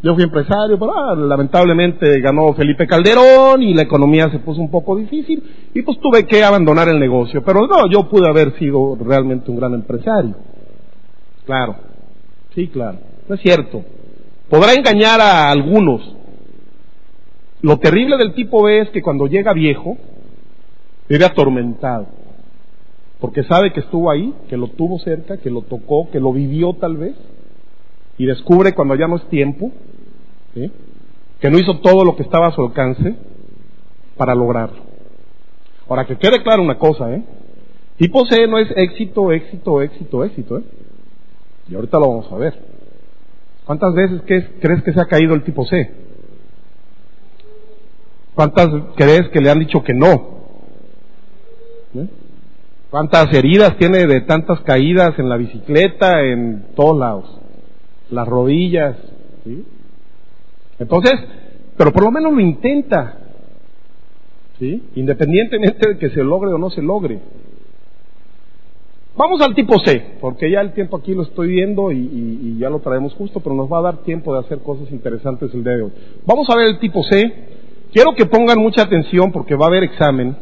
[0.04, 4.69] Yo fui empresario, pero ah, lamentablemente ganó Felipe Calderón y la economía se puso un
[4.69, 7.43] poco difícil y pues tuve que abandonar el negocio.
[7.43, 10.36] Pero no, yo pude haber sido realmente un gran empresario.
[11.45, 11.78] Claro,
[12.54, 13.84] sí, claro, no es cierto.
[14.50, 16.15] Podrá engañar a algunos.
[17.62, 19.97] Lo terrible del tipo B es que cuando llega viejo,
[21.10, 22.06] vive atormentado.
[23.19, 26.73] Porque sabe que estuvo ahí, que lo tuvo cerca, que lo tocó, que lo vivió
[26.73, 27.15] tal vez
[28.17, 29.71] y descubre cuando ya no es tiempo,
[31.39, 33.15] que no hizo todo lo que estaba a su alcance
[34.17, 34.82] para lograrlo.
[35.88, 37.23] Ahora, que quede claro una cosa, ¿eh?
[37.97, 40.63] Tipo C no es éxito, éxito, éxito, éxito, ¿eh?
[41.69, 42.53] Y ahorita lo vamos a ver.
[43.65, 45.91] ¿Cuántas veces crees que se ha caído el tipo C?
[48.34, 50.38] ¿Cuántas crees que le han dicho que no?
[51.95, 52.08] ¿Eh?
[52.89, 57.39] ¿Cuántas heridas tiene de tantas caídas en la bicicleta, en todos lados?
[58.11, 58.97] Las rodillas,
[59.43, 59.65] ¿sí?
[60.79, 61.13] Entonces,
[61.75, 63.17] pero por lo menos lo intenta,
[64.59, 64.83] ¿sí?
[64.95, 67.19] Independientemente de que se logre o no se logre.
[69.15, 72.69] Vamos al tipo C, porque ya el tiempo aquí lo estoy viendo y, y, ya
[72.69, 75.73] lo traemos justo, pero nos va a dar tiempo de hacer cosas interesantes el día
[75.73, 75.91] de hoy.
[76.25, 77.33] Vamos a ver el tipo C.
[77.91, 80.35] Quiero que pongan mucha atención porque va a haber examen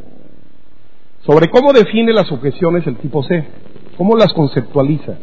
[1.26, 3.46] sobre cómo define las objeciones el tipo C.
[3.98, 5.18] ¿Cómo las conceptualiza?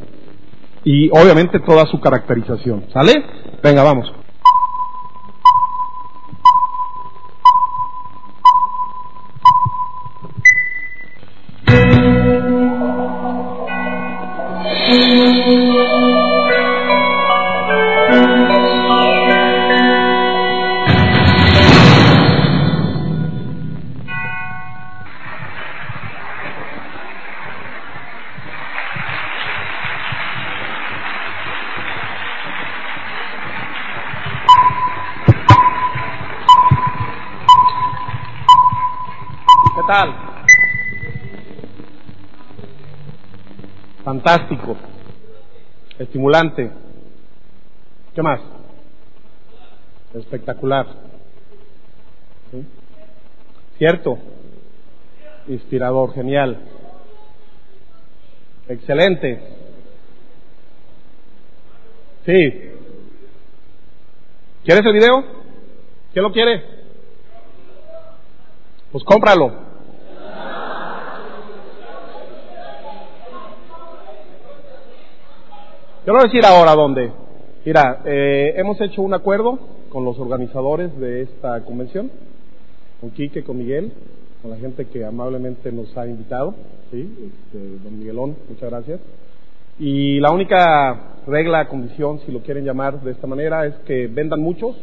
[0.85, 2.87] Y obviamente toda su caracterización.
[2.93, 3.25] ¿Sale?
[3.63, 4.13] Venga, vamos.
[44.05, 44.77] Fantástico.
[45.99, 46.71] Estimulante.
[48.15, 48.41] ¿Qué más?
[50.15, 50.87] Espectacular.
[53.79, 54.19] ¿Cierto?
[55.49, 56.59] Inspirador, genial.
[58.69, 59.43] Excelente.
[62.25, 62.71] Sí.
[64.65, 65.25] ¿Quieres el video?
[66.13, 66.63] ¿Quién lo quiere?
[68.93, 69.72] Pues cómpralo.
[76.05, 77.13] Yo voy a decir ahora dónde.
[77.65, 79.57] Mira, eh, hemos hecho un acuerdo
[79.89, 82.11] con los organizadores de esta convención,
[83.01, 83.93] con Quique, con Miguel,
[84.43, 86.57] con la gente que amablemente nos ha invitado,
[86.91, 87.03] ¿sí?
[87.03, 89.01] Este, don Miguelón, muchas gracias.
[89.79, 94.41] Y la única regla, condición, si lo quieren llamar de esta manera, es que vendan
[94.41, 94.75] muchos,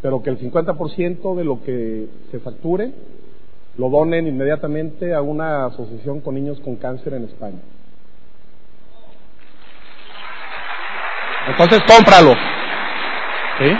[0.00, 2.92] pero que el 50% de lo que se facture
[3.76, 7.58] lo donen inmediatamente a una asociación con niños con cáncer en España.
[11.48, 12.34] Entonces cómpralo.
[13.58, 13.70] ¿Sí?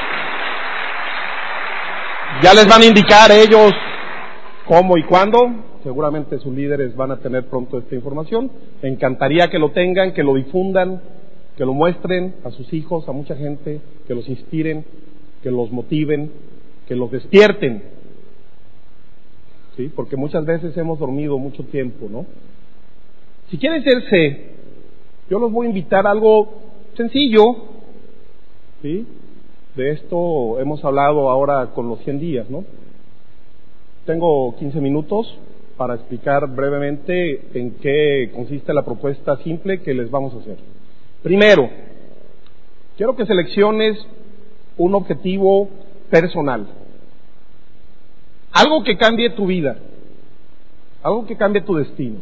[2.42, 3.72] Ya les van a indicar ellos
[4.66, 5.38] cómo y cuándo.
[5.83, 8.51] Seguramente sus líderes van a tener pronto esta información.
[8.83, 11.03] Me encantaría que lo tengan, que lo difundan,
[11.57, 14.85] que lo muestren a sus hijos, a mucha gente, que los inspiren,
[15.42, 16.33] que los motiven,
[16.87, 17.83] que los despierten.
[19.77, 19.90] ¿Sí?
[19.94, 22.27] Porque muchas veces hemos dormido mucho tiempo, ¿no?
[23.51, 24.53] Si quieren ser
[25.29, 27.57] yo los voy a invitar a algo sencillo,
[28.83, 29.07] ¿sí?
[29.74, 32.64] De esto hemos hablado ahora con los 100 días, ¿no?
[34.05, 35.38] Tengo 15 minutos
[35.76, 40.59] para explicar brevemente en qué consiste la propuesta simple que les vamos a hacer.
[41.22, 41.70] Primero,
[42.96, 43.98] quiero que selecciones
[44.76, 45.68] un objetivo
[46.11, 46.66] personal.
[48.52, 49.78] Algo que cambie tu vida.
[51.02, 52.18] Algo que cambie tu destino.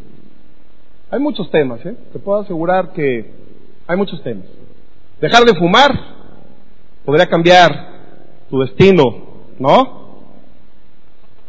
[1.11, 1.97] Hay muchos temas, ¿eh?
[2.13, 3.31] Te puedo asegurar que
[3.87, 4.47] hay muchos temas.
[5.21, 5.91] Dejar de fumar
[7.05, 7.91] podría cambiar
[8.49, 9.05] tu destino,
[9.59, 10.23] ¿no?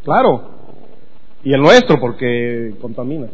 [0.03, 0.49] Claro.
[1.43, 3.31] Y el nuestro, porque contaminas.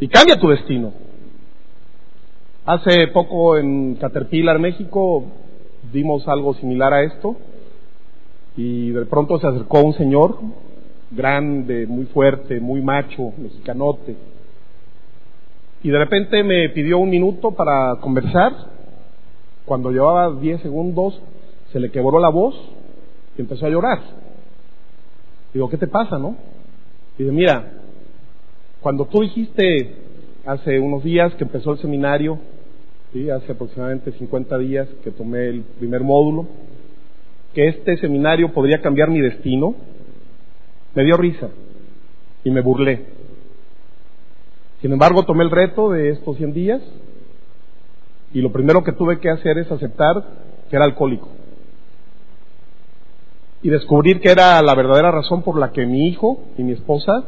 [0.00, 0.92] Y cambia tu destino.
[2.66, 5.24] Hace poco en Caterpillar, México,
[5.92, 7.36] dimos algo similar a esto.
[8.56, 10.38] Y de pronto se acercó un señor,
[11.10, 14.16] grande, muy fuerte, muy macho, mexicanote.
[15.82, 18.52] Y de repente me pidió un minuto para conversar.
[19.64, 21.20] Cuando llevaba 10 segundos,
[21.72, 22.54] se le quebró la voz
[23.36, 24.00] y empezó a llorar.
[25.52, 26.36] Digo, ¿qué te pasa, no?
[27.18, 27.72] Dice, mira,
[28.80, 29.94] cuando tú dijiste
[30.46, 32.38] hace unos días que empezó el seminario,
[33.12, 33.30] ¿sí?
[33.30, 36.46] hace aproximadamente 50 días que tomé el primer módulo,
[37.54, 39.74] que este seminario podría cambiar mi destino,
[40.94, 41.48] me dio risa
[42.44, 43.21] y me burlé.
[44.82, 46.82] Sin embargo, tomé el reto de estos 100 días
[48.34, 50.22] y lo primero que tuve que hacer es aceptar
[50.68, 51.28] que era alcohólico
[53.62, 57.24] y descubrir que era la verdadera razón por la que mi hijo y mi esposa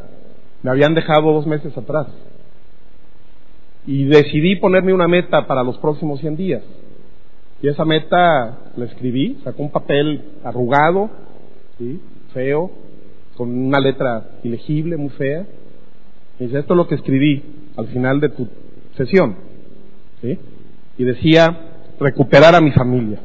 [0.63, 2.09] me habían dejado dos meses atrás.
[3.87, 6.63] Y decidí ponerme una meta para los próximos 100 días.
[7.63, 11.11] Y esa meta la escribí, sacó un papel arrugado,
[11.79, 12.01] ¿sí?
[12.33, 12.71] feo,
[13.37, 15.47] con una letra ilegible, muy fea.
[16.39, 17.43] Dice, esto es lo que escribí
[17.77, 18.49] al final de tu
[18.97, 19.37] sesión.
[20.21, 20.39] ¿sí?
[20.99, 23.21] Y decía, recuperar a mi familia.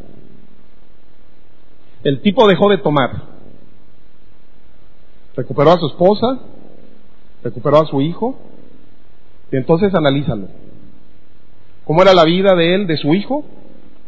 [2.03, 3.23] El tipo dejó de tomar.
[5.35, 6.39] Recuperó a su esposa,
[7.43, 8.37] recuperó a su hijo,
[9.51, 10.47] y entonces analízalo.
[11.85, 13.43] ¿Cómo era la vida de él, de su hijo,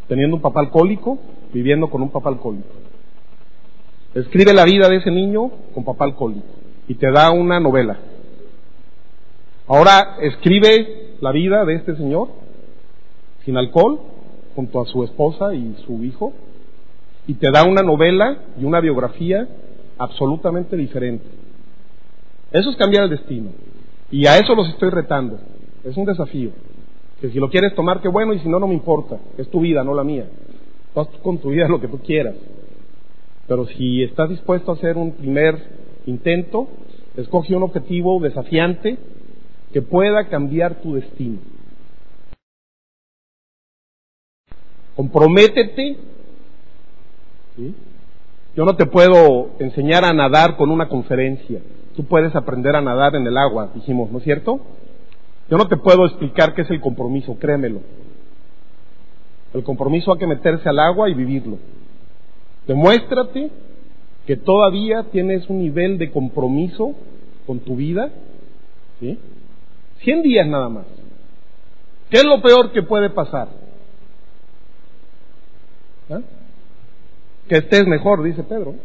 [0.08, 1.20] teniendo un papá alcohólico,
[1.54, 2.70] viviendo con un papá alcohólico?
[4.14, 6.46] Escribe la vida de ese niño con papá alcohólico
[6.88, 7.98] y te da una novela.
[9.74, 12.28] Ahora escribe la vida de este señor
[13.46, 14.02] sin alcohol
[14.54, 16.34] junto a su esposa y su hijo
[17.26, 19.48] y te da una novela y una biografía
[19.98, 21.24] absolutamente diferente.
[22.52, 23.52] Eso es cambiar el destino.
[24.12, 25.40] Y a eso los estoy retando.
[25.86, 26.50] Es un desafío.
[27.22, 29.20] Que si lo quieres tomar, qué bueno, y si no, no me importa.
[29.38, 30.26] Es tu vida, no la mía.
[30.96, 32.36] Haz con tu vida lo que tú quieras.
[33.48, 35.56] Pero si estás dispuesto a hacer un primer
[36.08, 36.68] intento,
[37.16, 38.98] escoge un objetivo desafiante
[39.74, 41.40] que pueda cambiar tu destino.
[44.96, 45.98] Comprométete.
[48.56, 51.62] Yo no te puedo enseñar a nadar con una conferencia.
[51.96, 54.60] Tú puedes aprender a nadar en el agua, dijimos, ¿no es cierto?
[55.50, 57.82] Yo no te puedo explicar qué es el compromiso, créemelo.
[59.54, 61.58] El compromiso hay que meterse al agua y vivirlo.
[62.68, 63.52] Demuéstrate
[64.26, 66.94] que todavía tienes un nivel de compromiso
[67.46, 68.12] con tu vida.
[69.00, 69.18] ¿sí?
[70.04, 70.86] 100 días nada más.
[72.10, 73.48] ¿Qué es lo peor que puede pasar?
[76.10, 76.22] ¿Ah?
[77.48, 78.76] Que estés mejor, dice Pedro.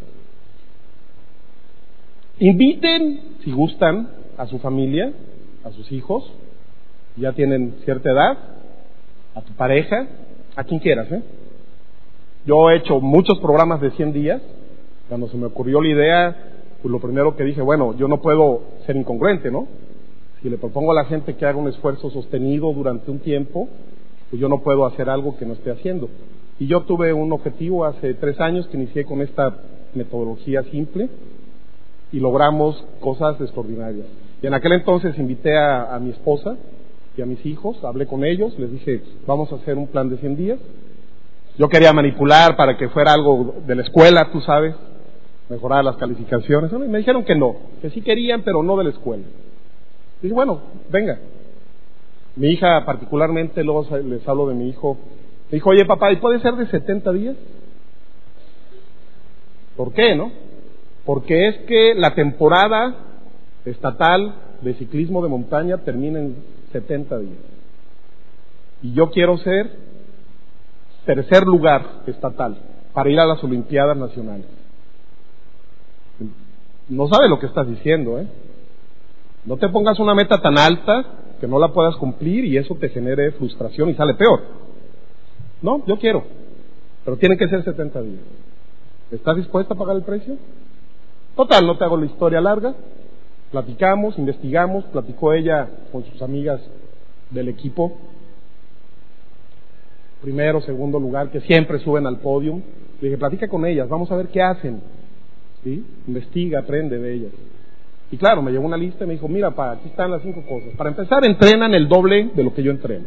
[2.39, 5.13] Inviten, si gustan, a su familia,
[5.65, 6.31] a sus hijos,
[7.17, 8.39] ya tienen cierta edad,
[9.35, 10.07] a tu pareja,
[10.55, 11.11] a quien quieras.
[11.11, 11.23] ¿eh?
[12.45, 14.43] Yo he hecho muchos programas de 100 días.
[15.09, 16.37] Cuando se me ocurrió la idea,
[16.83, 19.67] pues lo primero que dije, bueno, yo no puedo ser incongruente, ¿no?
[20.47, 23.69] Si le propongo a la gente que haga un esfuerzo sostenido durante un tiempo,
[24.31, 26.09] pues yo no puedo hacer algo que no esté haciendo.
[26.61, 29.57] Y yo tuve un objetivo hace tres años que inicié con esta
[29.95, 31.09] metodología simple
[32.13, 34.07] y logramos cosas extraordinarias.
[34.41, 36.57] Y en aquel entonces invité a, mi esposa
[37.17, 40.17] y a mis hijos, hablé con ellos, les dije, vamos a hacer un plan de
[40.19, 40.61] 100 días.
[41.59, 44.77] Yo quería manipular para que fuera algo de la escuela, tú sabes,
[45.49, 46.71] mejorar las calificaciones.
[46.73, 49.25] Y me dijeron que no, que sí querían, pero no de la escuela.
[50.27, 50.61] Dije, bueno,
[50.91, 51.19] venga.
[52.35, 54.99] Mi hija particularmente, luego les hablo de mi hijo,
[55.51, 57.37] me dijo, oye papá, ¿y puede ser de 70 días?
[59.77, 60.33] ¿Por qué, no?
[61.05, 62.95] Porque es que la temporada
[63.65, 66.37] estatal de ciclismo de montaña termina en
[66.73, 67.39] 70 días.
[68.83, 69.71] Y yo quiero ser
[71.05, 72.59] tercer lugar estatal
[72.93, 74.47] para ir a las Olimpiadas Nacionales.
[76.89, 78.27] No sabe lo que estás diciendo, ¿eh?
[79.47, 81.05] No te pongas una meta tan alta
[81.41, 84.43] que no la puedas cumplir y eso te genere frustración y sale peor.
[85.63, 86.25] No, yo quiero,
[87.05, 88.21] pero tiene que ser 70 días.
[89.13, 90.37] ¿Estás dispuesta a pagar el precio?
[91.37, 92.75] Total, no te hago la historia larga.
[93.53, 96.61] Platicamos, investigamos, platicó ella con sus amigas
[97.31, 97.97] del equipo.
[100.23, 102.61] Primero, segundo lugar, que siempre suben al podio.
[103.01, 104.81] Le dije, platica con ellas, vamos a ver qué hacen.
[105.63, 105.85] ¿Sí?
[106.09, 107.33] Investiga, aprende de ellas.
[108.11, 110.43] Y claro, me llevó una lista y me dijo, mira, pa, aquí están las cinco
[110.43, 110.71] cosas.
[110.77, 113.07] Para empezar, entrenan el doble de lo que yo entreno.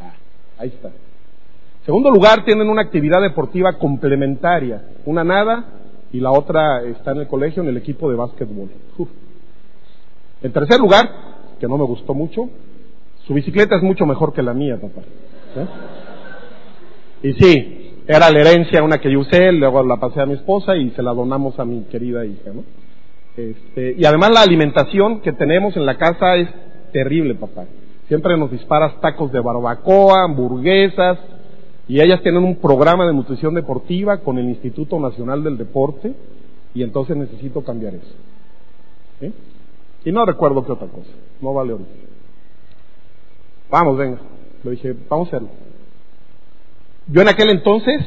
[0.00, 0.14] Ah,
[0.58, 0.90] ahí está.
[1.84, 4.82] Segundo lugar, tienen una actividad deportiva complementaria.
[5.04, 5.64] Una nada
[6.12, 8.70] y la otra está en el colegio en el equipo de básquetbol.
[8.98, 9.08] Uf.
[10.42, 11.08] En tercer lugar,
[11.58, 12.48] que no me gustó mucho,
[13.26, 15.00] su bicicleta es mucho mejor que la mía, papá.
[15.56, 17.28] ¿Eh?
[17.28, 20.76] Y sí, era la herencia una que yo usé, luego la pasé a mi esposa
[20.76, 22.62] y se la donamos a mi querida hija, ¿no?
[23.36, 26.48] Este, y además la alimentación que tenemos en la casa es
[26.92, 27.66] terrible, papá.
[28.08, 31.18] Siempre nos disparas tacos de barbacoa, hamburguesas,
[31.88, 36.14] y ellas tienen un programa de nutrición deportiva con el Instituto Nacional del Deporte,
[36.74, 39.32] y entonces necesito cambiar eso.
[40.04, 41.90] Y no recuerdo qué otra cosa, no vale ahorita.
[43.70, 44.18] Vamos, venga.
[44.62, 45.48] Le dije, vamos a hacerlo.
[47.08, 48.04] Yo en aquel entonces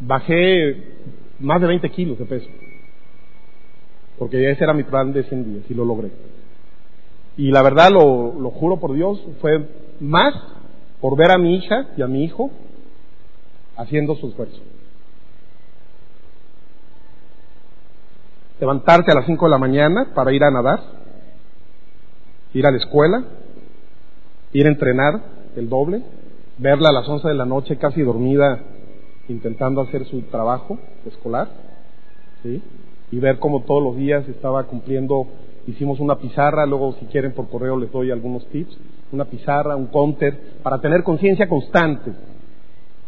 [0.00, 0.96] bajé
[1.38, 2.48] más de 20 kilos de peso.
[4.18, 6.10] Porque ese era mi plan de 100 días y lo logré.
[7.36, 9.64] Y la verdad, lo, lo juro por Dios, fue
[10.00, 10.34] más
[11.00, 12.50] por ver a mi hija y a mi hijo
[13.76, 14.60] haciendo su esfuerzo.
[18.60, 20.80] Levantarse a las 5 de la mañana para ir a nadar,
[22.54, 23.24] ir a la escuela,
[24.52, 25.22] ir a entrenar
[25.54, 26.02] el doble,
[26.58, 28.60] verla a las 11 de la noche casi dormida
[29.28, 31.48] intentando hacer su trabajo escolar,
[32.42, 32.60] ¿sí?
[33.10, 35.26] Y ver cómo todos los días estaba cumpliendo,
[35.66, 38.76] hicimos una pizarra, luego si quieren por correo les doy algunos tips,
[39.12, 42.12] una pizarra, un counter, para tener conciencia constante.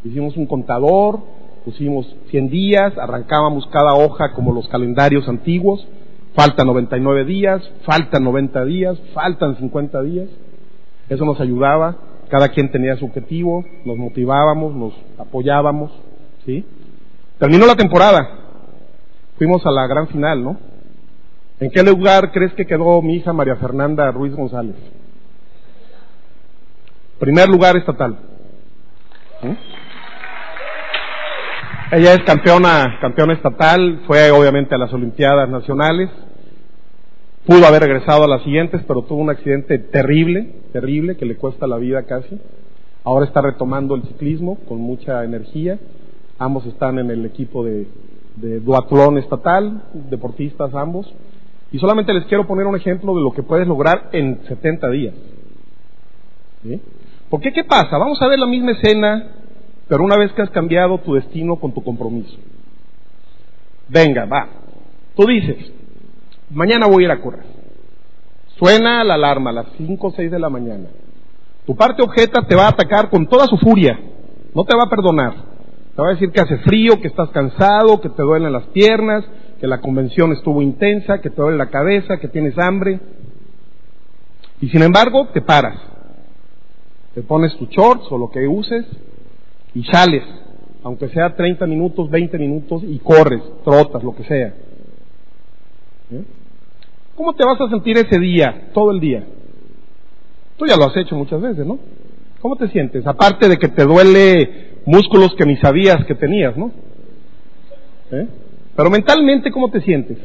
[0.04, 1.20] Hicimos un contador,
[1.64, 5.86] pusimos 100 días, arrancábamos cada hoja como los calendarios antiguos,
[6.34, 10.28] faltan 99 días, faltan 90 días, faltan 50 días.
[11.08, 11.96] Eso nos ayudaba,
[12.28, 15.90] cada quien tenía su objetivo, nos motivábamos, nos apoyábamos,
[16.46, 16.64] ¿sí?
[17.38, 18.49] Terminó la temporada,
[19.40, 20.58] fuimos a la gran final, ¿no?
[21.60, 24.76] ¿En qué lugar crees que quedó mi hija María Fernanda Ruiz González?
[27.18, 28.18] Primer lugar estatal.
[29.42, 29.56] ¿Eh?
[31.92, 36.10] Ella es campeona, campeona estatal, fue obviamente a las Olimpiadas Nacionales.
[37.46, 41.66] Pudo haber regresado a las siguientes, pero tuvo un accidente terrible, terrible, que le cuesta
[41.66, 42.38] la vida casi.
[43.04, 45.78] Ahora está retomando el ciclismo con mucha energía.
[46.38, 47.86] Ambos están en el equipo de,
[48.36, 51.12] de duatlón estatal, deportistas ambos.
[51.72, 55.14] Y solamente les quiero poner un ejemplo de lo que puedes lograr en 70 días.
[56.62, 56.80] ¿Sí?
[57.28, 57.52] ¿Por qué?
[57.52, 57.96] ¿Qué pasa?
[57.96, 59.28] Vamos a ver la misma escena,
[59.88, 62.36] pero una vez que has cambiado tu destino con tu compromiso.
[63.88, 64.48] Venga, va.
[65.16, 65.72] Tú dices,
[66.50, 67.44] mañana voy a ir a correr.
[68.58, 70.88] Suena la alarma a las 5 o 6 de la mañana.
[71.66, 73.98] Tu parte objeta te va a atacar con toda su furia.
[74.54, 75.49] No te va a perdonar.
[76.00, 79.22] Te va a decir que hace frío, que estás cansado, que te duelen las piernas,
[79.60, 82.98] que la convención estuvo intensa, que te duele la cabeza, que tienes hambre.
[84.62, 85.78] Y sin embargo, te paras.
[87.14, 88.86] Te pones tu shorts o lo que uses
[89.74, 90.22] y sales,
[90.84, 94.54] aunque sea 30 minutos, 20 minutos, y corres, trotas, lo que sea.
[96.12, 96.24] ¿Eh?
[97.14, 99.26] ¿Cómo te vas a sentir ese día, todo el día?
[100.56, 101.78] Tú ya lo has hecho muchas veces, ¿no?
[102.40, 103.06] ¿Cómo te sientes?
[103.06, 106.72] Aparte de que te duele músculos que ni sabías que tenías, ¿no?
[108.12, 108.26] ¿Eh?
[108.76, 110.18] Pero mentalmente, ¿cómo te sientes?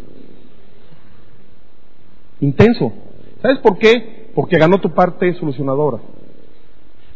[2.41, 2.93] Intenso.
[3.41, 4.29] ¿Sabes por qué?
[4.33, 5.99] Porque ganó tu parte solucionadora.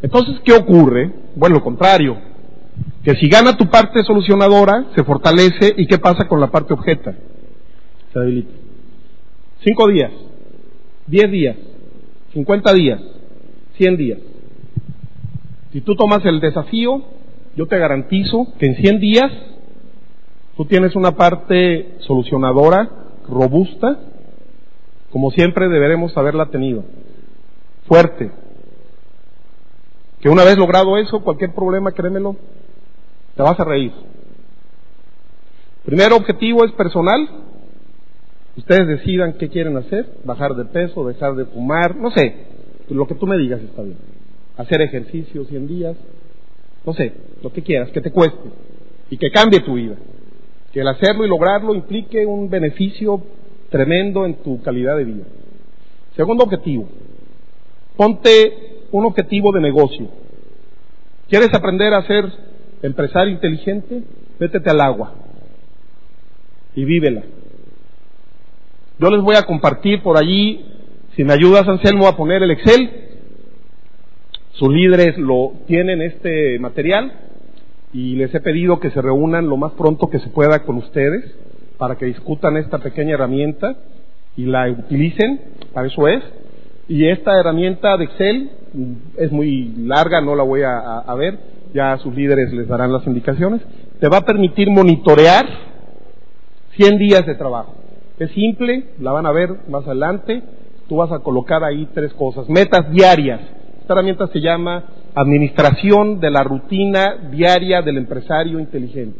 [0.02, 1.12] Entonces, ¿qué ocurre?
[1.34, 2.18] Bueno, lo contrario.
[3.04, 7.14] Que si gana tu parte solucionadora, se fortalece y ¿qué pasa con la parte objeta?
[8.12, 8.52] Se debilita.
[9.64, 10.10] Cinco días,
[11.06, 11.56] diez días,
[12.32, 13.00] cincuenta días,
[13.76, 14.18] cien días.
[15.72, 17.02] Si tú tomas el desafío,
[17.56, 19.30] yo te garantizo que en cien días
[20.56, 22.88] tú tienes una parte solucionadora
[23.28, 23.98] robusta,
[25.10, 26.84] como siempre deberemos haberla tenido,
[27.86, 28.30] fuerte,
[30.20, 32.36] que una vez logrado eso, cualquier problema, créemelo,
[33.34, 33.92] te vas a reír.
[35.84, 37.28] Primer objetivo es personal.
[38.56, 42.46] Ustedes decidan qué quieren hacer, bajar de peso, dejar de fumar, no sé,
[42.90, 43.96] lo que tú me digas está bien.
[44.56, 45.96] Hacer ejercicio 100 días,
[46.90, 48.50] no sé, lo que quieras, que te cueste
[49.10, 49.94] y que cambie tu vida.
[50.72, 53.22] Que el hacerlo y lograrlo implique un beneficio
[53.70, 55.24] tremendo en tu calidad de vida.
[56.16, 56.88] Segundo objetivo,
[57.96, 60.08] ponte un objetivo de negocio.
[61.28, 62.24] ¿Quieres aprender a ser
[62.82, 64.02] empresario inteligente?
[64.40, 65.14] Vétete al agua
[66.74, 67.22] y vívela.
[68.98, 70.64] Yo les voy a compartir por allí,
[71.14, 73.09] si me ayudas Anselmo a poner el Excel,
[74.60, 77.12] sus líderes lo tienen este material
[77.94, 81.24] y les he pedido que se reúnan lo más pronto que se pueda con ustedes
[81.78, 83.78] para que discutan esta pequeña herramienta
[84.36, 85.40] y la utilicen,
[85.72, 86.22] para eso es.
[86.88, 88.50] Y esta herramienta de Excel
[89.16, 91.38] es muy larga, no la voy a, a, ver,
[91.72, 93.62] ya sus líderes les darán las indicaciones.
[93.98, 95.46] Te va a permitir monitorear
[96.76, 97.76] 100 días de trabajo.
[98.18, 100.42] Es simple, la van a ver más adelante.
[100.86, 102.46] Tú vas a colocar ahí tres cosas.
[102.50, 103.40] Metas diarias.
[103.90, 104.84] Esta herramienta se llama
[105.16, 109.18] Administración de la Rutina Diaria del Empresario Inteligente.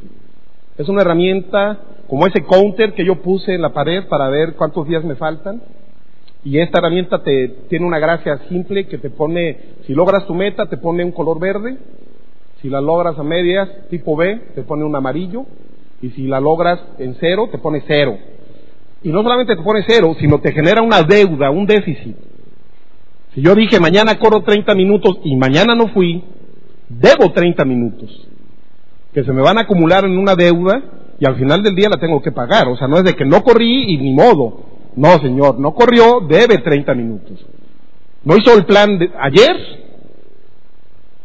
[0.79, 4.87] Es una herramienta como ese counter que yo puse en la pared para ver cuántos
[4.87, 5.61] días me faltan
[6.45, 9.59] y esta herramienta te tiene una gracia simple que te pone,
[9.89, 11.77] si logras tu meta, te pone un color verde,
[12.63, 15.47] si la logras a medias, tipo B, te pone un amarillo,
[16.01, 18.17] y si la logras en cero, te pone cero.
[19.03, 22.30] Y no solamente te pone cero, sino te genera una deuda, un déficit.
[23.35, 26.25] Si yo dije mañana corro 30 minutos y mañana no fui,
[26.89, 28.11] debo 30 minutos,
[29.13, 30.83] que se me van a acumular en una deuda
[31.21, 32.67] y al final del día la tengo que pagar.
[32.69, 34.63] O sea, no es de que no corrí y ni modo.
[34.97, 37.45] No, señor, no corrió, debe 30 minutos.
[38.25, 39.57] No hizo el plan de ayer,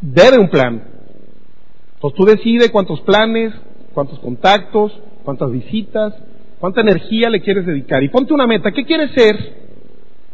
[0.02, 0.84] debe un plan.
[1.96, 3.54] Entonces tú decides cuántos planes,
[3.94, 4.92] cuántos contactos,
[5.24, 6.14] cuántas visitas,
[6.60, 8.04] cuánta energía le quieres dedicar.
[8.04, 8.72] Y ponte una meta.
[8.72, 9.66] ¿Qué quieres ser?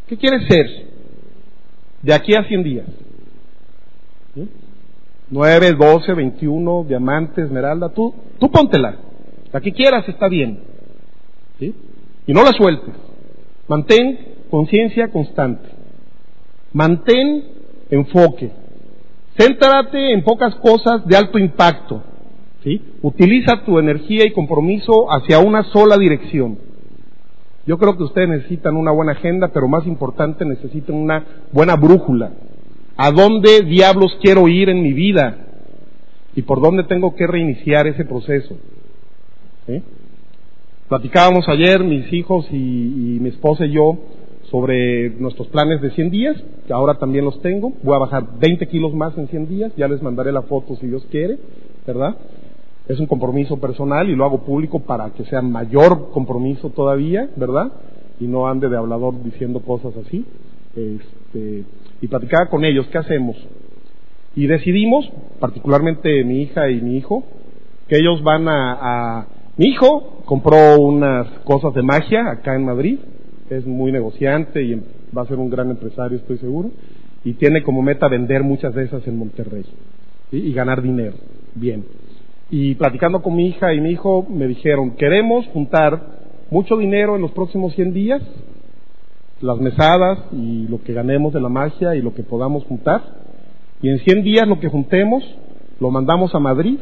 [0.07, 0.90] ¿Qué quieres ser?
[2.01, 2.85] De aquí a 100 días.
[4.33, 4.47] ¿Sí?
[5.29, 7.89] 9, 12, 21, diamante, esmeralda.
[7.89, 8.97] Tú, tú póntela.
[9.51, 10.59] La que quieras está bien.
[11.59, 12.93] Y no la sueltes.
[13.67, 15.69] Mantén conciencia constante.
[16.73, 17.45] Mantén
[17.89, 18.51] enfoque.
[19.37, 22.03] Céntrate en pocas cosas de alto impacto.
[23.01, 26.57] Utiliza tu energía y compromiso hacia una sola dirección.
[27.65, 32.31] Yo creo que ustedes necesitan una buena agenda, pero más importante necesitan una buena brújula.
[32.97, 35.37] ¿A dónde diablos quiero ir en mi vida?
[36.35, 38.57] ¿Y por dónde tengo que reiniciar ese proceso?
[40.89, 43.97] Platicábamos ayer, mis hijos y, y, mi esposa y yo,
[44.49, 47.73] sobre nuestros planes de 100 días, que ahora también los tengo.
[47.83, 50.87] Voy a bajar 20 kilos más en 100 días, ya les mandaré la foto si
[50.87, 51.37] Dios quiere,
[51.87, 52.17] ¿verdad?
[52.91, 57.71] Es un compromiso personal y lo hago público para que sea mayor compromiso todavía, ¿verdad?
[58.21, 60.23] y no ande de hablador diciendo cosas así.
[60.75, 61.65] Este,
[62.01, 63.35] y platicaba con ellos, ¿qué hacemos?
[64.35, 67.23] Y decidimos, particularmente mi hija y mi hijo,
[67.87, 69.27] que ellos van a, a
[69.57, 72.99] mi hijo compró unas cosas de magia acá en Madrid,
[73.49, 74.81] es muy negociante y
[75.15, 76.69] va a ser un gran empresario, estoy seguro,
[77.25, 79.65] y tiene como meta vender muchas de esas en Monterrey
[80.31, 81.15] y ganar dinero.
[81.55, 81.83] Bien.
[82.51, 86.01] Y platicando con mi hija y mi hijo me dijeron, queremos juntar
[86.49, 88.21] mucho dinero en los próximos 100 días,
[89.39, 93.01] las mesadas y lo que ganemos de la magia y lo que podamos juntar,
[93.81, 95.23] y en 100 días lo que juntemos
[95.79, 96.77] lo mandamos a Madrid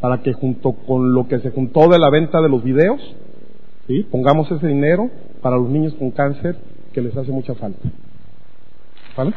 [0.00, 3.00] para que junto con lo que se juntó de la venta de los videos,
[4.10, 5.10] pongamos ese dinero
[5.42, 6.56] para los niños con cáncer
[6.94, 7.88] que les hace mucha falta.
[9.16, 9.34] ¿Vale?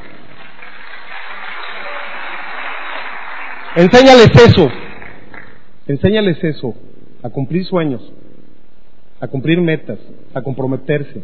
[3.76, 4.68] Enséñales eso,
[5.88, 6.74] enséñales eso,
[7.24, 8.02] a cumplir sueños,
[9.20, 10.00] a cumplir metas,
[10.34, 11.22] a comprometerse.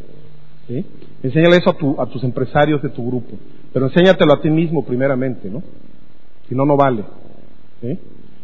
[1.21, 3.35] Enséñale eso a, tu, a tus empresarios de tu grupo,
[3.71, 5.61] pero enséñatelo a ti mismo primeramente, ¿no?
[6.47, 7.03] Si no, no vale.
[7.81, 7.99] ¿sí?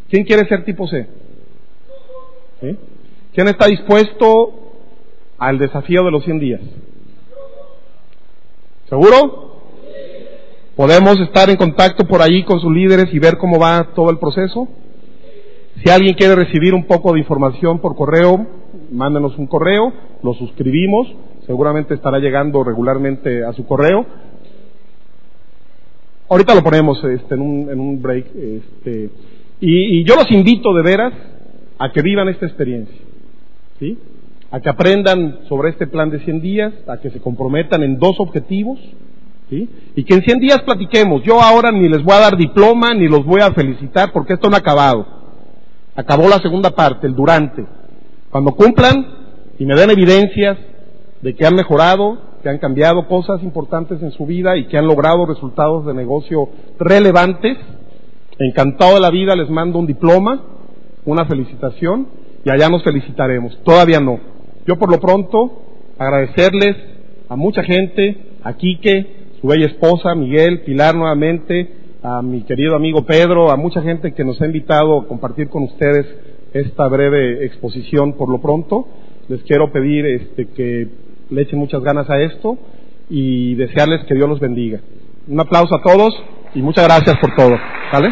[0.09, 1.07] ¿Quién quiere ser tipo C?
[3.33, 4.53] ¿Quién está dispuesto
[5.37, 6.61] al desafío de los 100 días?
[8.89, 9.61] ¿Seguro?
[10.75, 14.17] ¿Podemos estar en contacto por ahí con sus líderes y ver cómo va todo el
[14.17, 14.67] proceso?
[15.83, 18.45] Si alguien quiere recibir un poco de información por correo,
[18.91, 19.93] mándenos un correo,
[20.23, 21.07] lo suscribimos,
[21.45, 24.05] seguramente estará llegando regularmente a su correo.
[26.29, 28.25] Ahorita lo ponemos este, en, un, en un break.
[28.35, 29.09] Este,
[29.61, 31.13] y, y, yo los invito de veras
[31.79, 32.99] a que vivan esta experiencia,
[33.79, 33.97] ¿sí?
[34.51, 38.19] A que aprendan sobre este plan de 100 días, a que se comprometan en dos
[38.19, 38.79] objetivos,
[39.49, 39.67] ¿sí?
[39.95, 41.23] Y que en 100 días platiquemos.
[41.23, 44.49] Yo ahora ni les voy a dar diploma, ni los voy a felicitar, porque esto
[44.49, 45.18] no ha acabado.
[45.99, 47.65] Acabó la segunda parte, el durante.
[48.29, 49.05] Cuando cumplan
[49.57, 50.57] y me den evidencias
[51.21, 54.87] de que han mejorado, que han cambiado cosas importantes en su vida y que han
[54.87, 56.47] logrado resultados de negocio
[56.79, 57.57] relevantes,
[58.41, 60.41] Encantado de la vida, les mando un diploma,
[61.03, 62.07] una felicitación
[62.45, 63.61] y allá nos felicitaremos.
[63.65, 64.17] Todavía no.
[64.65, 65.61] Yo por lo pronto
[65.97, 66.77] agradecerles
[67.27, 71.69] a mucha gente, a Quique, su bella esposa, Miguel, Pilar nuevamente,
[72.01, 75.63] a mi querido amigo Pedro, a mucha gente que nos ha invitado a compartir con
[75.63, 76.05] ustedes
[76.53, 78.87] esta breve exposición por lo pronto.
[79.27, 80.87] Les quiero pedir este, que
[81.29, 82.57] le echen muchas ganas a esto
[83.09, 84.79] y desearles que Dios los bendiga.
[85.27, 86.13] Un aplauso a todos
[86.55, 87.57] y muchas gracias por todo.
[87.91, 88.09] ¿Vale?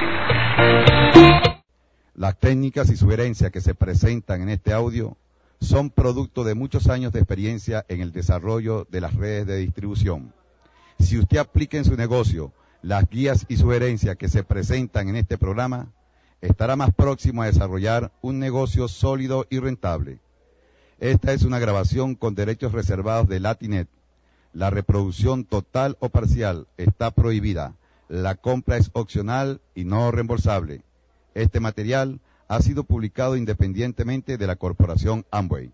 [2.16, 5.16] Las técnicas y sugerencias que se presentan en este audio
[5.60, 10.34] son producto de muchos años de experiencia en el desarrollo de las redes de distribución.
[11.00, 12.52] Si usted aplica en su negocio
[12.88, 15.92] las guías y sugerencias que se presentan en este programa,
[16.40, 20.20] estará más próximo a desarrollar un negocio sólido y rentable.
[20.98, 23.90] Esta es una grabación con derechos reservados de Latinet.
[24.54, 27.76] La reproducción total o parcial está prohibida.
[28.08, 30.82] La compra es opcional y no reembolsable.
[31.34, 35.74] Este material ha sido publicado independientemente de la corporación Amway.